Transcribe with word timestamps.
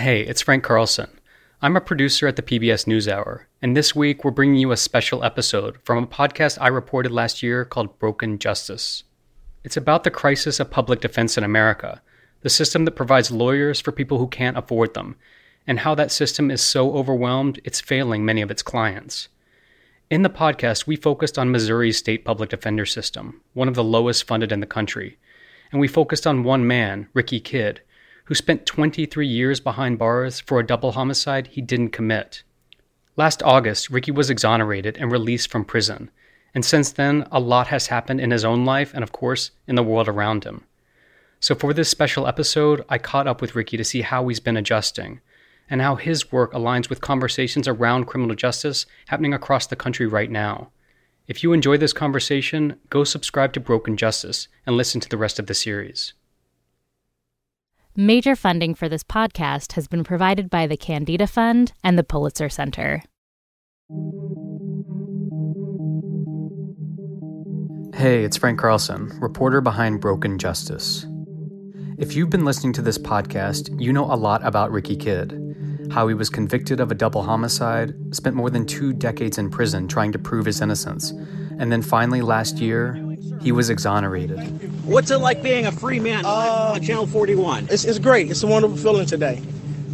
Hey, 0.00 0.22
it's 0.22 0.40
Frank 0.40 0.64
Carlson. 0.64 1.10
I'm 1.60 1.76
a 1.76 1.80
producer 1.82 2.26
at 2.26 2.36
the 2.36 2.42
PBS 2.42 2.86
NewsHour, 2.86 3.42
and 3.60 3.76
this 3.76 3.94
week 3.94 4.24
we're 4.24 4.30
bringing 4.30 4.56
you 4.56 4.72
a 4.72 4.76
special 4.78 5.22
episode 5.22 5.76
from 5.84 6.02
a 6.02 6.06
podcast 6.06 6.56
I 6.58 6.68
reported 6.68 7.12
last 7.12 7.42
year 7.42 7.66
called 7.66 7.98
Broken 7.98 8.38
Justice. 8.38 9.04
It's 9.62 9.76
about 9.76 10.04
the 10.04 10.10
crisis 10.10 10.58
of 10.58 10.70
public 10.70 11.02
defense 11.02 11.36
in 11.36 11.44
America, 11.44 12.00
the 12.40 12.48
system 12.48 12.86
that 12.86 12.92
provides 12.96 13.30
lawyers 13.30 13.78
for 13.78 13.92
people 13.92 14.16
who 14.16 14.26
can't 14.26 14.56
afford 14.56 14.94
them, 14.94 15.16
and 15.66 15.80
how 15.80 15.94
that 15.96 16.10
system 16.10 16.50
is 16.50 16.62
so 16.62 16.94
overwhelmed 16.94 17.60
it's 17.62 17.78
failing 17.78 18.24
many 18.24 18.40
of 18.40 18.50
its 18.50 18.62
clients. 18.62 19.28
In 20.08 20.22
the 20.22 20.30
podcast, 20.30 20.86
we 20.86 20.96
focused 20.96 21.38
on 21.38 21.50
Missouri's 21.50 21.98
state 21.98 22.24
public 22.24 22.48
defender 22.48 22.86
system, 22.86 23.42
one 23.52 23.68
of 23.68 23.74
the 23.74 23.84
lowest 23.84 24.26
funded 24.26 24.50
in 24.50 24.60
the 24.60 24.66
country, 24.66 25.18
and 25.70 25.78
we 25.78 25.86
focused 25.88 26.26
on 26.26 26.42
one 26.42 26.66
man, 26.66 27.06
Ricky 27.12 27.38
Kidd 27.38 27.82
who 28.30 28.34
spent 28.36 28.64
23 28.64 29.26
years 29.26 29.58
behind 29.58 29.98
bars 29.98 30.38
for 30.38 30.60
a 30.60 30.66
double 30.66 30.92
homicide 30.92 31.48
he 31.48 31.60
didn't 31.60 31.88
commit. 31.90 32.44
Last 33.16 33.42
August, 33.42 33.90
Ricky 33.90 34.12
was 34.12 34.30
exonerated 34.30 34.96
and 34.98 35.10
released 35.10 35.50
from 35.50 35.64
prison, 35.64 36.12
and 36.54 36.64
since 36.64 36.92
then, 36.92 37.26
a 37.32 37.40
lot 37.40 37.66
has 37.66 37.88
happened 37.88 38.20
in 38.20 38.30
his 38.30 38.44
own 38.44 38.64
life 38.64 38.94
and, 38.94 39.02
of 39.02 39.10
course, 39.10 39.50
in 39.66 39.74
the 39.74 39.82
world 39.82 40.06
around 40.06 40.44
him. 40.44 40.62
So, 41.40 41.56
for 41.56 41.74
this 41.74 41.88
special 41.88 42.28
episode, 42.28 42.84
I 42.88 42.98
caught 42.98 43.26
up 43.26 43.40
with 43.40 43.56
Ricky 43.56 43.76
to 43.76 43.82
see 43.82 44.02
how 44.02 44.28
he's 44.28 44.38
been 44.38 44.56
adjusting 44.56 45.20
and 45.68 45.82
how 45.82 45.96
his 45.96 46.30
work 46.30 46.52
aligns 46.52 46.88
with 46.88 47.00
conversations 47.00 47.66
around 47.66 48.04
criminal 48.04 48.36
justice 48.36 48.86
happening 49.08 49.34
across 49.34 49.66
the 49.66 49.74
country 49.74 50.06
right 50.06 50.30
now. 50.30 50.70
If 51.26 51.42
you 51.42 51.52
enjoy 51.52 51.78
this 51.78 51.92
conversation, 51.92 52.78
go 52.90 53.02
subscribe 53.02 53.52
to 53.54 53.60
Broken 53.60 53.96
Justice 53.96 54.46
and 54.66 54.76
listen 54.76 55.00
to 55.00 55.08
the 55.08 55.16
rest 55.16 55.40
of 55.40 55.48
the 55.48 55.54
series. 55.54 56.12
Major 57.96 58.36
funding 58.36 58.76
for 58.76 58.88
this 58.88 59.02
podcast 59.02 59.72
has 59.72 59.88
been 59.88 60.04
provided 60.04 60.48
by 60.48 60.68
the 60.68 60.76
Kendeda 60.76 61.28
Fund 61.28 61.72
and 61.82 61.98
the 61.98 62.04
Pulitzer 62.04 62.48
Center. 62.48 63.02
Hey, 67.92 68.22
it's 68.22 68.36
Frank 68.36 68.60
Carlson, 68.60 69.10
reporter 69.20 69.60
behind 69.60 70.00
Broken 70.00 70.38
Justice. 70.38 71.04
If 71.98 72.14
you've 72.14 72.30
been 72.30 72.44
listening 72.44 72.72
to 72.74 72.82
this 72.82 72.96
podcast, 72.96 73.74
you 73.80 73.92
know 73.92 74.04
a 74.04 74.14
lot 74.14 74.46
about 74.46 74.70
Ricky 74.70 74.94
Kidd, 74.94 75.88
how 75.90 76.06
he 76.06 76.14
was 76.14 76.30
convicted 76.30 76.78
of 76.78 76.92
a 76.92 76.94
double 76.94 77.24
homicide, 77.24 77.92
spent 78.14 78.36
more 78.36 78.50
than 78.50 78.66
two 78.66 78.92
decades 78.92 79.36
in 79.36 79.50
prison 79.50 79.88
trying 79.88 80.12
to 80.12 80.18
prove 80.20 80.46
his 80.46 80.60
innocence, 80.60 81.10
and 81.58 81.72
then 81.72 81.82
finally 81.82 82.22
last 82.22 82.60
year, 82.60 83.04
he 83.42 83.52
was 83.52 83.70
exonerated. 83.70 84.38
What's 84.84 85.10
it 85.10 85.18
like 85.18 85.42
being 85.42 85.66
a 85.66 85.72
free 85.72 86.00
man 86.00 86.24
uh, 86.24 86.72
on 86.74 86.82
Channel 86.82 87.06
41? 87.06 87.68
It's, 87.70 87.84
it's 87.84 87.98
great. 87.98 88.30
It's 88.30 88.42
a 88.42 88.46
wonderful 88.46 88.76
feeling 88.76 89.06
today. 89.06 89.42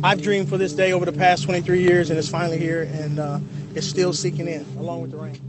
I've 0.03 0.21
dreamed 0.23 0.49
for 0.49 0.59
this 0.59 0.73
day 0.73 0.93
over 0.93 1.05
the 1.05 1.13
past 1.13 1.45
23 1.45 1.81
years, 1.81 2.11
and 2.11 2.19
it's 2.19 2.29
finally 2.29 2.59
here, 2.59 2.83
and 2.93 3.19
uh, 3.19 3.39
it's 3.75 3.87
still 3.87 4.13
seeking 4.13 4.47
in, 4.47 4.63
along 4.79 5.03
with 5.03 5.11
the 5.11 5.17
rain. 5.17 5.41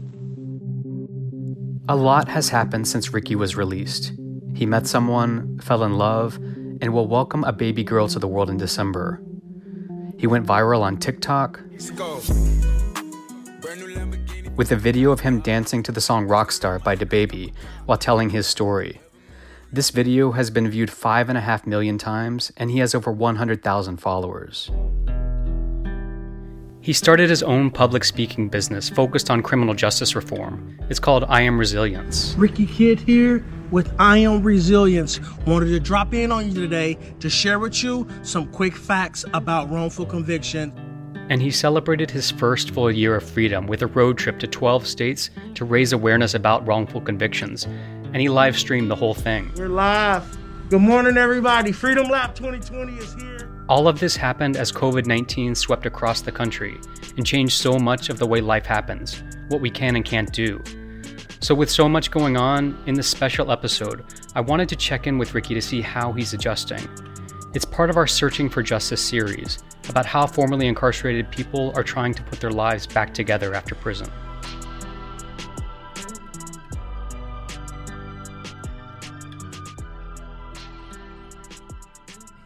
A 1.88 1.96
lot 1.96 2.28
has 2.28 2.48
happened 2.48 2.86
since 2.86 3.12
Ricky 3.12 3.34
was 3.34 3.56
released. 3.56 4.12
He 4.54 4.66
met 4.66 4.86
someone, 4.86 5.58
fell 5.60 5.84
in 5.84 5.96
love, 5.96 6.36
and 6.36 6.92
will 6.92 7.06
welcome 7.06 7.44
a 7.44 7.52
baby 7.52 7.84
girl 7.84 8.08
to 8.08 8.18
the 8.18 8.28
world 8.28 8.50
in 8.50 8.56
December. 8.56 9.22
He 10.18 10.26
went 10.26 10.46
viral 10.46 10.82
on 10.82 10.96
TikTok 10.96 11.60
with 14.58 14.72
a 14.72 14.76
video 14.76 15.12
of 15.12 15.20
him 15.20 15.38
dancing 15.40 15.84
to 15.84 15.92
the 15.92 16.00
song 16.00 16.26
Rockstar 16.26 16.82
by 16.82 16.96
DaBaby 16.96 17.52
while 17.86 17.96
telling 17.96 18.30
his 18.30 18.44
story. 18.44 19.00
This 19.72 19.90
video 19.90 20.32
has 20.32 20.50
been 20.50 20.68
viewed 20.68 20.88
5.5 20.88 21.64
million 21.64 21.96
times, 21.96 22.50
and 22.56 22.68
he 22.68 22.80
has 22.80 22.92
over 22.92 23.12
100,000 23.12 23.98
followers. 23.98 24.68
He 26.80 26.92
started 26.92 27.30
his 27.30 27.44
own 27.44 27.70
public 27.70 28.02
speaking 28.02 28.48
business 28.48 28.88
focused 28.88 29.30
on 29.30 29.42
criminal 29.42 29.74
justice 29.74 30.16
reform. 30.16 30.76
It's 30.90 30.98
called 30.98 31.24
I 31.28 31.42
Am 31.42 31.56
Resilience. 31.56 32.34
Ricky 32.36 32.66
Kidd 32.66 32.98
here 32.98 33.44
with 33.70 33.94
I 34.00 34.18
Am 34.18 34.42
Resilience. 34.42 35.20
Wanted 35.46 35.66
to 35.66 35.78
drop 35.78 36.14
in 36.14 36.32
on 36.32 36.48
you 36.48 36.54
today 36.54 36.98
to 37.20 37.30
share 37.30 37.60
with 37.60 37.84
you 37.84 38.08
some 38.22 38.50
quick 38.50 38.74
facts 38.74 39.24
about 39.34 39.70
wrongful 39.70 40.06
conviction 40.06 40.72
and 41.30 41.42
he 41.42 41.50
celebrated 41.50 42.10
his 42.10 42.30
first 42.30 42.70
full 42.70 42.90
year 42.90 43.16
of 43.16 43.28
freedom 43.28 43.66
with 43.66 43.82
a 43.82 43.86
road 43.86 44.18
trip 44.18 44.38
to 44.40 44.46
12 44.46 44.86
states 44.86 45.30
to 45.54 45.64
raise 45.64 45.92
awareness 45.92 46.34
about 46.34 46.66
wrongful 46.66 47.00
convictions. 47.00 47.64
And 47.64 48.16
he 48.16 48.28
live 48.28 48.58
streamed 48.58 48.90
the 48.90 48.96
whole 48.96 49.14
thing. 49.14 49.52
We're 49.56 49.68
live. 49.68 50.24
Good 50.70 50.80
morning, 50.80 51.16
everybody. 51.16 51.72
Freedom 51.72 52.08
Lap 52.08 52.34
2020 52.34 52.92
is 52.94 53.14
here. 53.14 53.50
All 53.68 53.86
of 53.86 54.00
this 54.00 54.16
happened 54.16 54.56
as 54.56 54.72
COVID 54.72 55.06
19 55.06 55.54
swept 55.54 55.84
across 55.84 56.22
the 56.22 56.32
country 56.32 56.80
and 57.16 57.26
changed 57.26 57.58
so 57.58 57.78
much 57.78 58.08
of 58.08 58.18
the 58.18 58.26
way 58.26 58.40
life 58.40 58.64
happens, 58.64 59.22
what 59.48 59.60
we 59.60 59.70
can 59.70 59.96
and 59.96 60.04
can't 60.04 60.32
do. 60.32 60.62
So, 61.40 61.54
with 61.54 61.70
so 61.70 61.88
much 61.88 62.10
going 62.10 62.36
on, 62.36 62.76
in 62.86 62.94
this 62.94 63.08
special 63.08 63.52
episode, 63.52 64.04
I 64.34 64.40
wanted 64.40 64.68
to 64.70 64.76
check 64.76 65.06
in 65.06 65.18
with 65.18 65.34
Ricky 65.34 65.54
to 65.54 65.62
see 65.62 65.80
how 65.80 66.12
he's 66.12 66.32
adjusting. 66.32 66.80
It's 67.54 67.64
part 67.64 67.88
of 67.88 67.96
our 67.96 68.06
Searching 68.06 68.50
for 68.50 68.62
Justice 68.62 69.00
series 69.00 69.58
about 69.88 70.04
how 70.04 70.26
formerly 70.26 70.66
incarcerated 70.66 71.30
people 71.30 71.72
are 71.74 71.82
trying 71.82 72.12
to 72.12 72.22
put 72.24 72.40
their 72.40 72.50
lives 72.50 72.86
back 72.86 73.14
together 73.14 73.54
after 73.54 73.74
prison. 73.74 74.06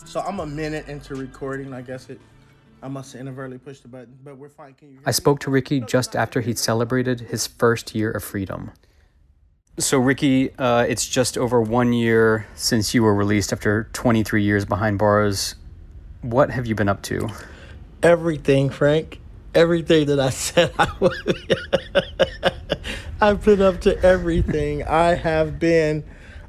So 0.04 0.20
I'm 0.20 0.38
a 0.38 0.46
minute 0.46 0.86
into 0.86 1.16
recording. 1.16 1.74
I 1.74 1.82
guess 1.82 2.08
it. 2.08 2.20
I 2.80 2.86
must 2.86 3.12
have 3.12 3.22
inadvertently 3.22 3.58
pushed 3.58 3.82
the 3.82 3.88
button, 3.88 4.16
but 4.22 4.36
we're 4.36 4.50
fine. 4.50 4.76
I 5.04 5.10
spoke 5.10 5.40
to 5.40 5.50
Ricky 5.50 5.80
just 5.80 6.14
after 6.14 6.40
he'd 6.40 6.58
celebrated 6.58 7.22
his 7.22 7.48
first 7.48 7.92
year 7.92 8.12
of 8.12 8.22
freedom. 8.22 8.70
So, 9.78 9.98
Ricky, 9.98 10.50
uh, 10.58 10.84
it's 10.86 11.08
just 11.08 11.38
over 11.38 11.58
one 11.58 11.94
year 11.94 12.46
since 12.54 12.92
you 12.92 13.02
were 13.02 13.14
released 13.14 13.54
after 13.54 13.88
23 13.94 14.42
years 14.42 14.66
behind 14.66 14.98
bars. 14.98 15.54
What 16.20 16.50
have 16.50 16.66
you 16.66 16.74
been 16.74 16.90
up 16.90 17.00
to? 17.04 17.30
Everything, 18.02 18.68
Frank. 18.68 19.18
Everything 19.54 20.08
that 20.08 20.20
I 20.20 20.28
said 20.30 20.72
I 20.78 20.92
would. 21.00 21.56
I've 23.22 23.42
been 23.42 23.62
up 23.62 23.80
to 23.82 23.98
everything. 24.02 24.82
I 24.82 25.14
have 25.14 25.58
been 25.58 26.04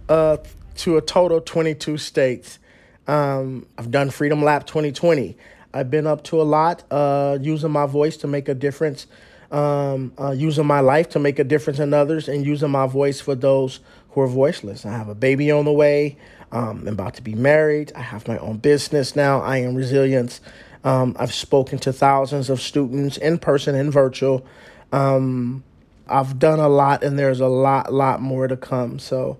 uh, 0.09 0.37
to 0.77 0.97
a 0.97 1.01
total 1.01 1.39
22 1.39 1.97
states. 1.99 2.59
Um, 3.07 3.67
I've 3.77 3.89
done 3.89 4.09
Freedom 4.09 4.43
Lap 4.43 4.67
2020. 4.67 5.37
I've 5.73 5.89
been 5.89 6.07
up 6.07 6.25
to 6.25 6.41
a 6.41 6.43
lot, 6.43 6.83
uh, 6.91 7.37
using 7.39 7.71
my 7.71 7.85
voice 7.85 8.17
to 8.17 8.27
make 8.27 8.49
a 8.49 8.53
difference, 8.53 9.07
um, 9.53 10.11
uh, 10.19 10.31
using 10.31 10.65
my 10.65 10.79
life 10.79 11.09
to 11.09 11.19
make 11.19 11.39
a 11.39 11.43
difference 11.43 11.79
in 11.79 11.93
others, 11.93 12.27
and 12.27 12.45
using 12.45 12.71
my 12.71 12.87
voice 12.87 13.21
for 13.21 13.35
those 13.35 13.79
who 14.09 14.21
are 14.21 14.27
voiceless. 14.27 14.85
I 14.85 14.91
have 14.91 15.07
a 15.07 15.15
baby 15.15 15.51
on 15.51 15.65
the 15.65 15.71
way. 15.71 16.17
Um, 16.51 16.81
I'm 16.81 16.87
about 16.89 17.13
to 17.15 17.21
be 17.21 17.35
married. 17.35 17.91
I 17.95 18.01
have 18.01 18.27
my 18.27 18.37
own 18.39 18.57
business 18.57 19.15
now. 19.15 19.41
I 19.41 19.57
am 19.57 19.75
Resilience. 19.75 20.41
Um, 20.83 21.15
I've 21.17 21.33
spoken 21.33 21.79
to 21.79 21.93
thousands 21.93 22.49
of 22.49 22.61
students 22.61 23.17
in 23.17 23.39
person 23.39 23.75
and 23.75 23.91
virtual. 23.93 24.45
Um, 24.91 25.63
I've 26.07 26.37
done 26.37 26.59
a 26.59 26.67
lot, 26.67 27.03
and 27.03 27.17
there's 27.17 27.39
a 27.39 27.47
lot, 27.47 27.93
lot 27.93 28.21
more 28.21 28.47
to 28.47 28.57
come. 28.57 28.99
So 28.99 29.37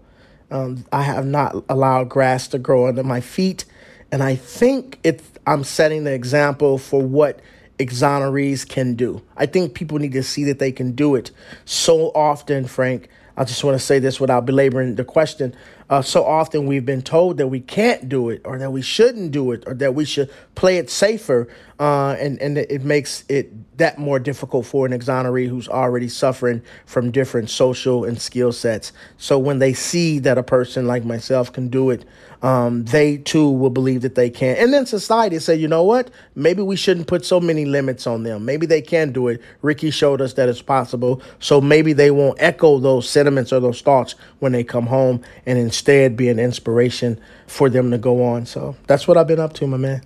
um, 0.50 0.86
I 0.92 1.02
have 1.02 1.26
not 1.26 1.64
allowed 1.70 2.10
grass 2.10 2.48
to 2.50 2.60
grow 2.60 2.88
under 2.88 3.04
my 3.04 3.20
feet, 3.20 3.66
and 4.12 4.22
I 4.24 4.36
think 4.36 5.00
it. 5.04 5.22
I'm 5.46 5.64
setting 5.66 6.06
the 6.06 6.14
example 6.14 6.78
for 6.78 7.02
what 7.02 7.42
exonerees 7.86 8.68
can 8.68 8.96
do. 8.96 9.22
I 9.36 9.46
think 9.46 9.74
people 9.74 10.00
need 10.00 10.14
to 10.14 10.24
see 10.24 10.44
that 10.46 10.60
they 10.60 10.72
can 10.72 10.94
do 10.94 11.16
it. 11.16 11.32
So 11.66 12.12
often, 12.16 12.66
Frank, 12.66 13.10
I 13.36 13.44
just 13.44 13.64
want 13.64 13.78
to 13.80 13.84
say 13.84 14.00
this 14.00 14.20
without 14.20 14.46
belaboring 14.46 14.96
the 14.96 15.04
question. 15.04 15.56
Uh, 15.90 16.02
so 16.02 16.26
often 16.26 16.66
we've 16.66 16.86
been 16.86 17.02
told 17.02 17.38
that 17.38 17.48
we 17.48 17.60
can't 17.60 18.10
do 18.10 18.30
it, 18.30 18.42
or 18.46 18.58
that 18.58 18.72
we 18.72 18.82
shouldn't 18.82 19.32
do 19.32 19.52
it, 19.52 19.64
or 19.68 19.74
that 19.74 19.94
we 19.96 20.06
should 20.06 20.30
play 20.56 20.78
it 20.78 20.90
safer, 20.90 21.48
uh, 21.80 22.16
and 22.20 22.40
and 22.42 22.58
it 22.58 22.84
makes 22.84 23.24
it 23.30 23.52
that 23.78 23.98
more 23.98 24.20
difficult 24.20 24.66
for 24.66 24.86
an 24.86 24.92
exoneree 24.92 25.48
who's 25.48 25.68
already 25.68 26.08
suffering 26.08 26.62
from 26.86 27.12
different 27.12 27.50
social 27.50 28.06
and 28.06 28.22
skill 28.22 28.52
sets. 28.52 28.94
So 29.18 29.40
when 29.40 29.60
they 29.60 29.74
see 29.74 30.20
that 30.20 30.38
a 30.38 30.44
person 30.44 30.88
like 30.88 31.04
myself 31.04 31.52
can 31.52 31.70
do 31.70 31.90
it, 31.90 32.06
um, 32.44 32.84
they 32.86 33.18
too 33.18 33.50
will 33.50 33.70
believe 33.70 34.02
that 34.02 34.16
they 34.16 34.30
can. 34.30 34.58
And 34.58 34.74
then 34.74 34.86
society 34.86 35.40
say, 35.40 35.56
you 35.56 35.68
know 35.68 35.84
what? 35.84 36.12
Maybe 36.36 36.62
we 36.62 36.76
shouldn't 36.76 37.08
put 37.08 37.26
so 37.26 37.40
many 37.40 37.66
limits 37.66 38.06
on 38.06 38.24
them. 38.24 38.44
Maybe 38.46 38.66
they 38.66 38.82
can 38.82 39.14
do 39.14 39.30
it. 39.30 39.42
Ricky 39.62 39.92
showed 39.92 40.22
us 40.22 40.34
that 40.34 40.50
it's 40.50 40.62
possible. 40.62 41.22
So 41.40 41.62
maybe 41.62 41.94
they 41.94 42.12
won't 42.12 42.42
echo 42.42 42.80
those 42.80 43.10
sentiments 43.10 43.54
or 43.54 43.62
those 43.62 43.82
thoughts 43.82 44.16
when 44.40 44.52
they 44.52 44.64
come 44.64 44.86
home 44.86 45.22
and 45.46 45.58
instead 45.58 45.83
be 45.84 46.30
an 46.30 46.40
inspiration 46.40 47.20
for 47.48 47.70
them 47.70 47.92
to 47.92 47.98
go 47.98 48.24
on. 48.24 48.46
So 48.46 48.76
that's 48.88 49.08
what 49.08 49.18
I've 49.18 49.28
been 49.28 49.40
up 49.40 49.54
to, 49.54 49.68
my 49.68 49.78
man. 49.78 50.02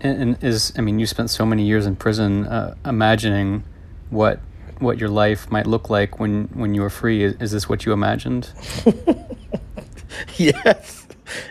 And, 0.00 0.22
and 0.22 0.44
is, 0.44 0.72
I 0.76 0.82
mean, 0.82 0.98
you 0.98 1.06
spent 1.06 1.30
so 1.30 1.46
many 1.46 1.64
years 1.64 1.86
in 1.86 1.96
prison 1.96 2.46
uh, 2.46 2.74
imagining 2.84 3.64
what 4.10 4.40
what 4.78 4.98
your 4.98 5.08
life 5.08 5.50
might 5.50 5.66
look 5.66 5.88
like 5.88 6.20
when, 6.20 6.48
when 6.48 6.74
you 6.74 6.82
were 6.82 6.90
free. 6.90 7.22
Is, 7.22 7.34
is 7.40 7.50
this 7.50 7.68
what 7.68 7.86
you 7.86 7.92
imagined? 7.92 8.50
yes. 10.36 11.06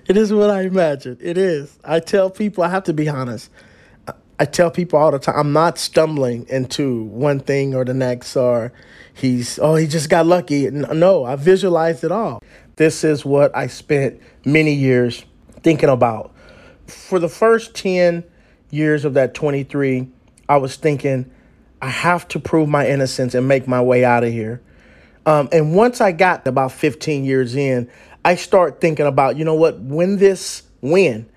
it 0.08 0.18
is 0.18 0.32
what 0.32 0.50
I 0.50 0.62
imagine. 0.62 1.18
It 1.20 1.38
is. 1.38 1.78
I 1.84 2.00
tell 2.00 2.30
people 2.30 2.64
I 2.64 2.70
have 2.70 2.84
to 2.84 2.94
be 2.94 3.10
honest. 3.10 3.50
I 4.38 4.46
tell 4.46 4.70
people 4.70 5.00
all 5.00 5.12
the 5.12 5.20
time, 5.20 5.36
I'm 5.38 5.54
not 5.54 5.78
stumbling 5.78 6.46
into 6.50 7.04
one 7.04 7.40
thing 7.40 7.74
or 7.74 7.86
the 7.86 7.94
next, 7.94 8.36
or 8.36 8.74
he's, 9.14 9.58
oh, 9.60 9.76
he 9.76 9.88
just 9.88 10.10
got 10.10 10.26
lucky. 10.26 10.70
No, 10.70 11.24
I 11.24 11.38
visualized 11.38 12.04
it 12.04 12.12
all. 12.12 12.44
This 12.76 13.04
is 13.04 13.24
what 13.24 13.56
I 13.56 13.68
spent 13.68 14.20
many 14.44 14.74
years 14.74 15.24
thinking 15.64 15.90
about. 15.90 16.34
For 16.88 17.20
the 17.20 17.30
first 17.30 17.74
10 17.76 18.24
years 18.70 19.06
of 19.06 19.14
that 19.14 19.34
23, 19.34 20.08
I 20.50 20.58
was 20.58 20.76
thinking, 20.76 21.32
I 21.82 21.90
have 21.90 22.28
to 22.30 22.40
prove 22.40 22.68
my 22.68 22.88
innocence 22.88 23.34
and 23.34 23.48
make 23.48 23.68
my 23.68 23.82
way 23.82 24.04
out 24.04 24.24
of 24.24 24.32
here. 24.32 24.62
Um, 25.26 25.50
and 25.52 25.74
once 25.74 26.02
I 26.02 26.12
got 26.12 26.48
about 26.48 26.72
15 26.72 27.26
years 27.26 27.56
in, 27.56 27.90
I 28.24 28.36
start 28.36 28.82
thinking 28.82 29.06
about, 29.06 29.38
you 29.38 29.46
know 29.46 29.56
what, 29.56 29.80
when 29.80 30.18
this 30.18 30.64
win, 30.82 31.28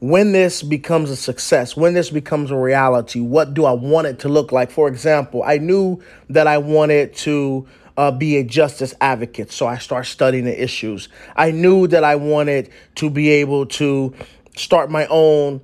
when 0.00 0.32
this 0.32 0.62
becomes 0.62 1.10
a 1.10 1.16
success, 1.16 1.76
when 1.76 1.94
this 1.94 2.10
becomes 2.10 2.50
a 2.50 2.56
reality, 2.56 3.20
what 3.20 3.54
do 3.54 3.64
I 3.64 3.72
want 3.72 4.08
it 4.08 4.18
to 4.20 4.28
look 4.28 4.52
like? 4.52 4.70
For 4.70 4.88
example, 4.88 5.42
I 5.42 5.58
knew 5.58 6.02
that 6.28 6.46
I 6.46 6.58
wanted 6.58 7.14
to 7.18 7.66
uh, 7.96 8.10
be 8.10 8.36
a 8.36 8.44
justice 8.44 8.94
advocate, 9.00 9.52
so 9.52 9.66
I 9.66 9.78
start 9.78 10.06
studying 10.06 10.44
the 10.44 10.62
issues. 10.62 11.08
I 11.36 11.50
knew 11.50 11.86
that 11.88 12.04
I 12.04 12.16
wanted 12.16 12.70
to 12.96 13.10
be 13.10 13.30
able 13.30 13.66
to 13.66 14.14
start 14.56 14.90
my 14.90 15.06
own 15.06 15.60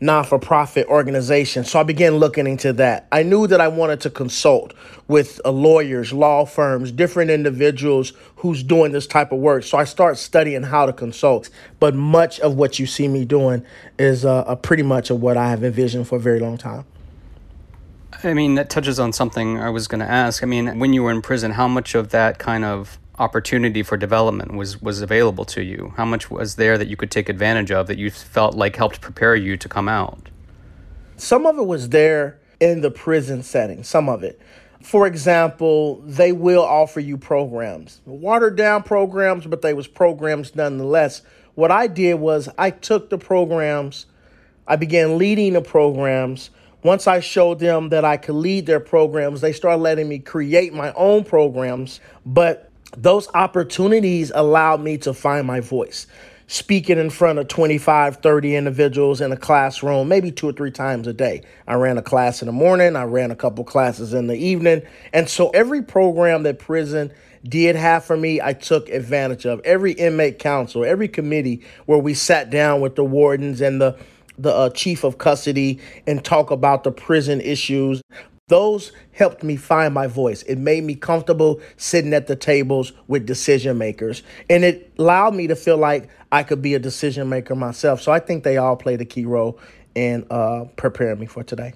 non 0.00 0.24
for 0.24 0.38
profit 0.38 0.86
organization. 0.88 1.64
So 1.64 1.80
I 1.80 1.82
began 1.82 2.16
looking 2.16 2.46
into 2.46 2.72
that. 2.74 3.08
I 3.10 3.22
knew 3.22 3.46
that 3.46 3.60
I 3.60 3.68
wanted 3.68 4.00
to 4.02 4.10
consult 4.10 4.74
with 5.08 5.40
uh, 5.44 5.50
lawyers, 5.50 6.12
law 6.12 6.44
firms, 6.44 6.92
different 6.92 7.30
individuals 7.30 8.12
who's 8.36 8.62
doing 8.62 8.92
this 8.92 9.06
type 9.06 9.32
of 9.32 9.38
work. 9.38 9.64
So 9.64 9.78
I 9.78 9.84
start 9.84 10.18
studying 10.18 10.62
how 10.62 10.86
to 10.86 10.92
consult. 10.92 11.48
But 11.80 11.94
much 11.94 12.38
of 12.40 12.54
what 12.54 12.78
you 12.78 12.86
see 12.86 13.08
me 13.08 13.24
doing 13.24 13.64
is 13.98 14.24
uh, 14.24 14.54
pretty 14.56 14.82
much 14.82 15.10
of 15.10 15.20
what 15.20 15.36
I 15.36 15.50
have 15.50 15.64
envisioned 15.64 16.06
for 16.06 16.16
a 16.16 16.20
very 16.20 16.40
long 16.40 16.58
time. 16.58 16.84
I 18.22 18.34
mean, 18.34 18.54
that 18.54 18.70
touches 18.70 19.00
on 19.00 19.12
something 19.12 19.58
I 19.58 19.70
was 19.70 19.88
going 19.88 20.00
to 20.00 20.10
ask. 20.10 20.42
I 20.42 20.46
mean, 20.46 20.78
when 20.78 20.92
you 20.92 21.02
were 21.02 21.10
in 21.10 21.22
prison, 21.22 21.52
how 21.52 21.68
much 21.68 21.94
of 21.94 22.10
that 22.10 22.38
kind 22.38 22.64
of 22.64 22.98
opportunity 23.18 23.82
for 23.82 23.96
development 23.96 24.54
was 24.54 24.80
was 24.82 25.00
available 25.00 25.44
to 25.46 25.62
you? 25.62 25.92
How 25.96 26.04
much 26.04 26.30
was 26.30 26.56
there 26.56 26.76
that 26.78 26.88
you 26.88 26.96
could 26.96 27.10
take 27.10 27.28
advantage 27.28 27.70
of 27.70 27.86
that 27.86 27.98
you 27.98 28.10
felt 28.10 28.54
like 28.54 28.76
helped 28.76 29.00
prepare 29.00 29.36
you 29.36 29.56
to 29.56 29.68
come 29.68 29.88
out? 29.88 30.30
Some 31.16 31.46
of 31.46 31.58
it 31.58 31.66
was 31.66 31.90
there 31.90 32.38
in 32.60 32.80
the 32.80 32.90
prison 32.90 33.42
setting, 33.42 33.84
some 33.84 34.08
of 34.08 34.22
it. 34.22 34.40
For 34.82 35.06
example, 35.06 36.02
they 36.02 36.32
will 36.32 36.62
offer 36.62 37.00
you 37.00 37.16
programs. 37.16 38.00
Watered 38.04 38.56
down 38.56 38.82
programs, 38.82 39.46
but 39.46 39.62
they 39.62 39.72
was 39.72 39.86
programs 39.86 40.54
nonetheless. 40.54 41.22
What 41.54 41.70
I 41.70 41.86
did 41.86 42.14
was 42.14 42.48
I 42.58 42.70
took 42.70 43.10
the 43.10 43.18
programs, 43.18 44.06
I 44.66 44.76
began 44.76 45.18
leading 45.18 45.52
the 45.54 45.62
programs. 45.62 46.50
Once 46.84 47.06
I 47.06 47.20
showed 47.20 47.60
them 47.60 47.88
that 47.88 48.04
I 48.04 48.18
could 48.18 48.34
lead 48.34 48.66
their 48.66 48.78
programs, 48.78 49.40
they 49.40 49.54
started 49.54 49.78
letting 49.78 50.06
me 50.06 50.18
create 50.18 50.74
my 50.74 50.92
own 50.92 51.24
programs, 51.24 51.98
but 52.26 52.70
those 52.94 53.26
opportunities 53.32 54.30
allowed 54.34 54.82
me 54.82 54.98
to 54.98 55.14
find 55.14 55.46
my 55.46 55.60
voice. 55.60 56.06
Speaking 56.46 56.98
in 56.98 57.08
front 57.08 57.38
of 57.38 57.48
25 57.48 58.18
30 58.18 58.54
individuals 58.54 59.22
in 59.22 59.32
a 59.32 59.36
classroom 59.36 60.08
maybe 60.08 60.30
two 60.30 60.46
or 60.46 60.52
three 60.52 60.70
times 60.70 61.06
a 61.06 61.14
day. 61.14 61.40
I 61.66 61.74
ran 61.74 61.96
a 61.96 62.02
class 62.02 62.42
in 62.42 62.46
the 62.46 62.52
morning 62.52 62.96
i 62.96 63.04
ran 63.04 63.30
a 63.30 63.34
couple 63.34 63.64
classes 63.64 64.12
in 64.12 64.26
the 64.26 64.36
evening 64.36 64.82
and 65.14 65.26
so 65.26 65.48
every 65.48 65.80
program 65.80 66.42
that 66.42 66.58
prison 66.58 67.10
did 67.44 67.76
have 67.76 68.04
for 68.04 68.14
me 68.14 68.42
i 68.42 68.52
took 68.52 68.90
advantage 68.90 69.46
of. 69.46 69.62
Every 69.64 69.92
inmate 69.92 70.38
council 70.38 70.84
every 70.84 71.08
committee 71.08 71.62
where 71.86 71.98
we 71.98 72.12
sat 72.12 72.50
down 72.50 72.82
with 72.82 72.94
the 72.94 73.04
wardens 73.04 73.62
and 73.62 73.80
the 73.80 73.96
the 74.38 74.52
uh, 74.52 74.70
chief 74.70 75.04
of 75.04 75.18
custody 75.18 75.78
and 76.06 76.24
talk 76.24 76.50
about 76.50 76.84
the 76.84 76.92
prison 76.92 77.40
issues 77.40 78.02
those 78.48 78.92
helped 79.12 79.42
me 79.42 79.56
find 79.56 79.94
my 79.94 80.06
voice. 80.06 80.42
It 80.42 80.58
made 80.58 80.84
me 80.84 80.94
comfortable 80.94 81.60
sitting 81.78 82.12
at 82.12 82.26
the 82.26 82.36
tables 82.36 82.92
with 83.08 83.24
decision 83.24 83.78
makers. 83.78 84.22
And 84.50 84.64
it 84.64 84.92
allowed 84.98 85.34
me 85.34 85.46
to 85.46 85.56
feel 85.56 85.78
like 85.78 86.10
I 86.30 86.42
could 86.42 86.60
be 86.60 86.74
a 86.74 86.78
decision 86.78 87.30
maker 87.30 87.54
myself. 87.54 88.02
So 88.02 88.12
I 88.12 88.18
think 88.18 88.44
they 88.44 88.58
all 88.58 88.76
played 88.76 89.00
a 89.00 89.06
key 89.06 89.24
role 89.24 89.58
in 89.94 90.26
uh, 90.30 90.66
preparing 90.76 91.20
me 91.20 91.26
for 91.26 91.42
today. 91.42 91.72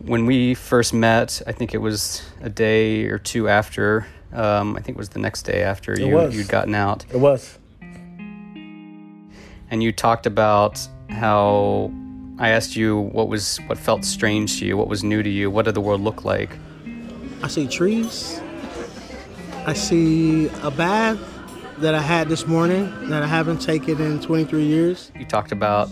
When 0.00 0.26
we 0.26 0.54
first 0.54 0.92
met, 0.92 1.42
I 1.46 1.52
think 1.52 1.74
it 1.74 1.78
was 1.78 2.28
a 2.40 2.48
day 2.48 3.04
or 3.04 3.18
two 3.18 3.48
after, 3.48 4.06
um, 4.32 4.76
I 4.76 4.80
think 4.80 4.96
it 4.96 4.98
was 4.98 5.10
the 5.10 5.20
next 5.20 5.42
day 5.42 5.62
after 5.62 5.98
you, 5.98 6.28
you'd 6.30 6.48
gotten 6.48 6.74
out. 6.74 7.04
It 7.12 7.18
was. 7.18 7.56
And 9.70 9.82
you 9.82 9.92
talked 9.92 10.26
about 10.26 10.88
how 11.10 11.92
I 12.38 12.50
asked 12.50 12.76
you 12.76 12.96
what 12.98 13.28
was 13.28 13.58
what 13.66 13.78
felt 13.78 14.04
strange 14.04 14.58
to 14.60 14.66
you, 14.66 14.76
what 14.76 14.88
was 14.88 15.02
new 15.02 15.22
to 15.22 15.30
you, 15.30 15.50
what 15.50 15.64
did 15.64 15.74
the 15.74 15.80
world 15.80 16.00
look 16.00 16.24
like? 16.24 16.50
I 17.42 17.48
see 17.48 17.66
trees. 17.66 18.40
I 19.66 19.72
see 19.72 20.48
a 20.62 20.70
bath 20.70 21.18
that 21.78 21.94
I 21.94 22.00
had 22.00 22.28
this 22.28 22.46
morning 22.46 23.08
that 23.08 23.22
I 23.22 23.26
haven't 23.26 23.58
taken 23.58 24.00
in 24.00 24.20
23 24.20 24.64
years. 24.64 25.12
You 25.18 25.24
talked 25.24 25.52
about 25.52 25.90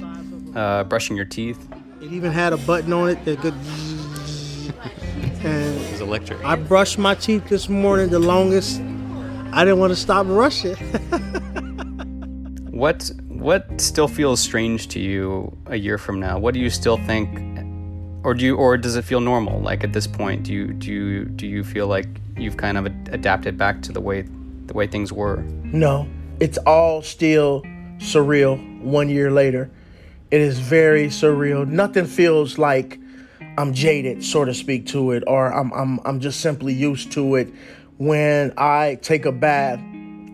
uh, 0.54 0.84
brushing 0.84 1.16
your 1.16 1.26
teeth. 1.26 1.68
It 2.00 2.12
even 2.12 2.32
had 2.32 2.52
a 2.52 2.56
button 2.56 2.92
on 2.92 3.10
it 3.10 3.24
that 3.24 3.38
could. 3.40 3.54
and 5.44 5.80
it 5.80 5.92
was 5.92 6.00
electric. 6.00 6.44
I 6.44 6.56
brushed 6.56 6.98
my 6.98 7.14
teeth 7.14 7.48
this 7.48 7.68
morning 7.68 8.08
the 8.08 8.18
longest. 8.18 8.80
I 9.52 9.64
didn't 9.64 9.78
want 9.78 9.92
to 9.92 9.96
stop 9.96 10.26
brushing. 10.26 10.74
what 12.70 13.10
what 13.46 13.80
still 13.80 14.08
feels 14.08 14.40
strange 14.40 14.88
to 14.88 14.98
you 14.98 15.56
a 15.66 15.76
year 15.76 15.98
from 15.98 16.18
now? 16.18 16.36
What 16.36 16.52
do 16.52 16.58
you 16.58 16.68
still 16.68 16.96
think, 16.96 17.30
or 18.24 18.34
do 18.34 18.44
you, 18.44 18.56
or 18.56 18.76
does 18.76 18.96
it 18.96 19.04
feel 19.04 19.20
normal? 19.20 19.60
Like 19.60 19.84
at 19.84 19.92
this 19.92 20.08
point, 20.08 20.42
do 20.42 20.52
you 20.52 20.72
do 20.72 20.92
you 20.92 21.24
do 21.26 21.46
you 21.46 21.62
feel 21.62 21.86
like 21.86 22.08
you've 22.36 22.56
kind 22.56 22.76
of 22.76 22.86
adapted 22.86 23.56
back 23.56 23.82
to 23.82 23.92
the 23.92 24.00
way 24.00 24.22
the 24.66 24.74
way 24.74 24.88
things 24.88 25.12
were? 25.12 25.44
No, 25.62 26.08
it's 26.40 26.58
all 26.66 27.02
still 27.02 27.62
surreal. 27.98 28.58
One 28.82 29.08
year 29.08 29.30
later, 29.30 29.70
it 30.32 30.40
is 30.40 30.58
very 30.58 31.06
surreal. 31.06 31.68
Nothing 31.68 32.06
feels 32.06 32.58
like 32.58 32.98
I'm 33.58 33.72
jaded, 33.72 34.24
so 34.24 34.44
to 34.44 34.54
speak, 34.54 34.86
to 34.88 35.12
it, 35.12 35.22
or 35.28 35.54
I'm 35.54 35.70
I'm 35.72 36.00
I'm 36.04 36.18
just 36.18 36.40
simply 36.40 36.74
used 36.74 37.12
to 37.12 37.36
it. 37.36 37.54
When 37.98 38.54
I 38.58 38.98
take 39.02 39.24
a 39.24 39.30
bath, 39.30 39.78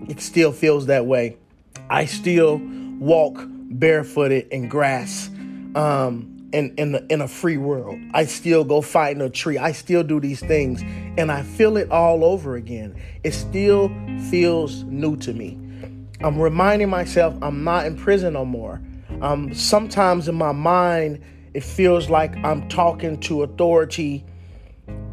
it 0.08 0.22
still 0.22 0.50
feels 0.50 0.86
that 0.86 1.04
way. 1.04 1.36
I 1.90 2.06
still 2.06 2.58
walk 3.02 3.44
barefooted 3.48 4.46
in 4.48 4.68
grass 4.68 5.28
um, 5.74 6.48
in, 6.52 6.72
in, 6.76 6.92
the, 6.92 7.06
in 7.12 7.20
a 7.20 7.28
free 7.28 7.56
world. 7.56 7.98
I 8.14 8.26
still 8.26 8.62
go 8.62 8.80
in 9.08 9.20
a 9.20 9.28
tree. 9.28 9.58
I 9.58 9.72
still 9.72 10.04
do 10.04 10.20
these 10.20 10.40
things 10.40 10.82
and 11.18 11.32
I 11.32 11.42
feel 11.42 11.76
it 11.76 11.90
all 11.90 12.24
over 12.24 12.54
again. 12.54 12.94
It 13.24 13.32
still 13.32 13.88
feels 14.30 14.84
new 14.84 15.16
to 15.16 15.32
me. 15.32 15.58
I'm 16.20 16.40
reminding 16.40 16.88
myself 16.88 17.34
I'm 17.42 17.64
not 17.64 17.86
in 17.86 17.96
prison 17.96 18.34
no 18.34 18.44
more. 18.44 18.80
Um, 19.20 19.52
sometimes 19.52 20.28
in 20.28 20.36
my 20.36 20.52
mind, 20.52 21.22
it 21.54 21.64
feels 21.64 22.08
like 22.08 22.36
I'm 22.44 22.68
talking 22.68 23.18
to 23.20 23.42
authority 23.42 24.24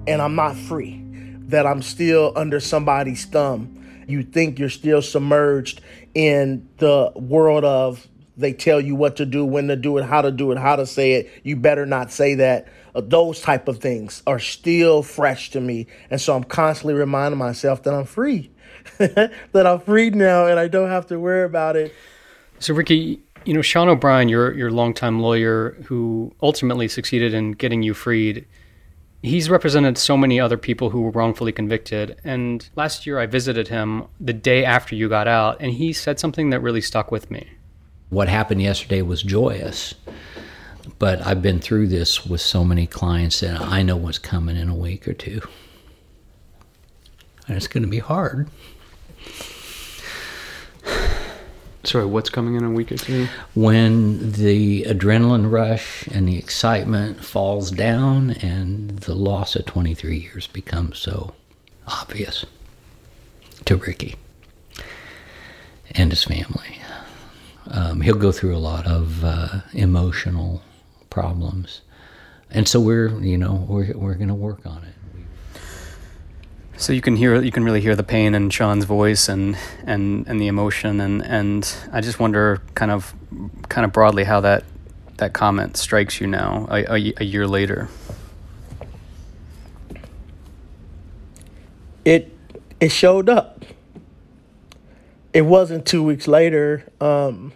and 0.07 0.21
I'm 0.21 0.35
not 0.35 0.55
free, 0.55 1.03
that 1.47 1.65
I'm 1.65 1.81
still 1.81 2.33
under 2.35 2.59
somebody's 2.59 3.25
thumb. 3.25 3.78
You 4.09 4.23
think 4.23 4.59
you're 4.59 4.69
still 4.69 5.01
submerged 5.01 5.81
in 6.13 6.67
the 6.77 7.11
world 7.15 7.63
of 7.63 8.07
they 8.39 8.53
tell 8.53 8.79
you 8.79 8.95
what 8.95 9.17
to 9.17 9.25
do, 9.25 9.45
when 9.45 9.67
to 9.67 9.75
do 9.75 9.97
it, 9.97 10.05
how 10.05 10.21
to 10.21 10.31
do 10.31 10.51
it, 10.51 10.57
how 10.57 10.77
to 10.77 10.85
say 10.85 11.13
it. 11.13 11.29
You 11.43 11.57
better 11.57 11.85
not 11.85 12.09
say 12.09 12.35
that. 12.35 12.69
Uh, 12.95 13.01
those 13.01 13.41
type 13.41 13.67
of 13.67 13.79
things 13.79 14.23
are 14.25 14.39
still 14.39 15.03
fresh 15.03 15.51
to 15.51 15.61
me, 15.61 15.87
and 16.09 16.19
so 16.19 16.35
I'm 16.35 16.45
constantly 16.45 16.93
reminding 16.93 17.37
myself 17.37 17.83
that 17.83 17.93
I'm 17.93 18.05
free, 18.05 18.49
that 18.97 19.31
I'm 19.53 19.79
free 19.81 20.09
now, 20.09 20.47
and 20.47 20.57
I 20.57 20.67
don't 20.69 20.89
have 20.89 21.05
to 21.07 21.19
worry 21.19 21.43
about 21.43 21.75
it. 21.75 21.93
So, 22.59 22.73
Ricky, 22.73 23.21
you 23.45 23.53
know, 23.53 23.61
Sean 23.61 23.89
O'Brien, 23.89 24.29
your 24.29 24.53
your 24.53 24.71
longtime 24.71 25.19
lawyer, 25.19 25.77
who 25.85 26.33
ultimately 26.41 26.87
succeeded 26.87 27.33
in 27.33 27.51
getting 27.51 27.83
you 27.83 27.93
freed 27.93 28.47
he's 29.21 29.49
represented 29.49 29.97
so 29.97 30.15
many 30.15 30.39
other 30.39 30.57
people 30.57 30.89
who 30.89 31.01
were 31.01 31.11
wrongfully 31.11 31.51
convicted. 31.51 32.19
And 32.23 32.67
last 32.75 33.05
year 33.05 33.19
I 33.19 33.25
visited 33.25 33.67
him 33.67 34.05
the 34.19 34.33
day 34.33 34.63
after 34.63 34.95
you 34.95 35.09
got 35.09 35.27
out, 35.27 35.57
and 35.59 35.73
he 35.73 35.93
said 35.93 36.19
something 36.19 36.49
that 36.49 36.61
really 36.61 36.81
stuck 36.81 37.11
with 37.11 37.29
me. 37.29 37.49
What 38.09 38.27
happened 38.27 38.61
yesterday 38.61 39.01
was 39.01 39.21
joyous, 39.21 39.93
but 40.97 41.25
I've 41.25 41.41
been 41.41 41.59
through 41.59 41.87
this 41.87 42.25
with 42.25 42.41
so 42.41 42.63
many 42.63 42.87
clients 42.87 43.41
that 43.41 43.61
I 43.61 43.83
know 43.83 43.97
what's 43.97 44.17
coming 44.17 44.55
in 44.55 44.69
a 44.69 44.75
week 44.75 45.07
or 45.07 45.13
two. 45.13 45.41
And 47.47 47.57
it's 47.57 47.67
going 47.67 47.83
to 47.83 47.89
be 47.89 47.99
hard. 47.99 48.49
Sorry, 51.89 52.05
what's 52.05 52.29
coming 52.29 52.53
in 52.53 52.63
a 52.63 52.69
week 52.69 52.91
or 52.91 52.97
two? 52.97 53.27
When 53.55 54.33
the 54.33 54.83
adrenaline 54.83 55.51
rush 55.51 56.07
and 56.09 56.27
the 56.27 56.37
excitement 56.37 57.25
falls 57.25 57.71
down 57.71 58.29
and 58.43 58.91
the 58.99 59.15
loss 59.15 59.55
of 59.55 59.65
23 59.65 60.15
years 60.15 60.45
becomes 60.45 60.99
so 60.99 61.33
obvious 61.87 62.45
to 63.65 63.75
Ricky 63.75 64.17
and 65.95 66.11
his 66.11 66.23
family. 66.23 66.79
Um, 67.71 68.01
he'll 68.01 68.13
go 68.13 68.31
through 68.31 68.55
a 68.55 68.59
lot 68.59 68.85
of 68.85 69.25
uh, 69.25 69.61
emotional 69.73 70.61
problems. 71.09 71.81
And 72.51 72.67
so 72.67 72.79
we're, 72.79 73.19
you 73.19 73.35
know, 73.39 73.65
we're, 73.67 73.97
we're 73.97 74.13
going 74.13 74.27
to 74.27 74.35
work 74.35 74.63
on 74.67 74.83
it. 74.83 74.93
So 76.79 76.93
you 76.93 77.01
can 77.01 77.17
hear 77.17 77.41
you 77.41 77.51
can 77.51 77.65
really 77.65 77.81
hear 77.81 77.93
the 77.93 78.05
pain 78.05 78.33
in 78.33 78.49
Sean's 78.49 78.85
voice 78.85 79.27
and 79.27 79.57
and 79.85 80.25
and 80.29 80.39
the 80.39 80.47
emotion 80.47 81.01
and 81.01 81.21
and 81.21 81.75
I 81.91 81.99
just 81.99 82.21
wonder 82.21 82.61
kind 82.73 82.89
of 82.89 83.13
kind 83.67 83.83
of 83.83 83.91
broadly 83.91 84.23
how 84.23 84.39
that 84.39 84.63
that 85.17 85.33
comment 85.33 85.75
strikes 85.75 86.21
you 86.21 86.27
now 86.27 86.67
a, 86.71 86.85
a, 86.89 87.13
a 87.17 87.25
year 87.25 87.47
later. 87.47 87.89
It 92.05 92.33
it 92.79 92.93
showed 92.93 93.27
up. 93.27 93.65
It 95.33 95.41
wasn't 95.41 95.85
two 95.85 96.01
weeks 96.01 96.29
later, 96.29 96.89
um, 97.01 97.51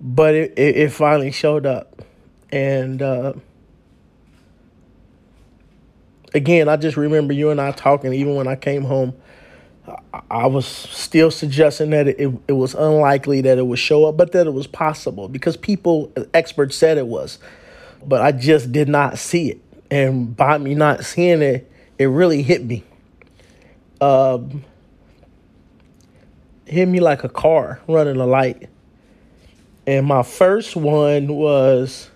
but 0.00 0.34
it, 0.34 0.52
it, 0.58 0.76
it 0.76 0.92
finally 0.92 1.30
showed 1.30 1.64
up, 1.64 2.02
and. 2.50 3.00
Uh, 3.00 3.34
again, 6.38 6.68
I 6.68 6.76
just 6.76 6.96
remember 6.96 7.34
you 7.34 7.50
and 7.50 7.60
I 7.60 7.72
talking, 7.72 8.14
even 8.14 8.34
when 8.34 8.48
I 8.48 8.56
came 8.56 8.82
home. 8.82 9.12
I 10.30 10.46
was 10.46 10.66
still 10.66 11.30
suggesting 11.30 11.90
that 11.90 12.08
it, 12.08 12.30
it 12.46 12.52
was 12.52 12.74
unlikely 12.74 13.40
that 13.42 13.58
it 13.58 13.66
would 13.66 13.78
show 13.78 14.04
up, 14.04 14.16
but 14.16 14.32
that 14.32 14.46
it 14.46 14.52
was 14.52 14.66
possible 14.66 15.28
because 15.28 15.56
people, 15.56 16.12
experts 16.34 16.76
said 16.76 16.98
it 16.98 17.06
was. 17.06 17.38
But 18.04 18.20
I 18.20 18.32
just 18.32 18.70
did 18.70 18.88
not 18.88 19.18
see 19.18 19.50
it. 19.50 19.60
And 19.90 20.36
by 20.36 20.58
me 20.58 20.74
not 20.74 21.04
seeing 21.04 21.40
it, 21.42 21.70
it 21.98 22.06
really 22.06 22.42
hit 22.42 22.64
me. 22.64 22.84
Um, 24.00 24.62
hit 26.66 26.86
me 26.86 27.00
like 27.00 27.24
a 27.24 27.28
car 27.30 27.80
running 27.88 28.16
a 28.16 28.26
light. 28.26 28.68
And 29.86 30.06
my 30.06 30.22
first 30.22 30.76
one 30.76 31.28
was 31.28 32.10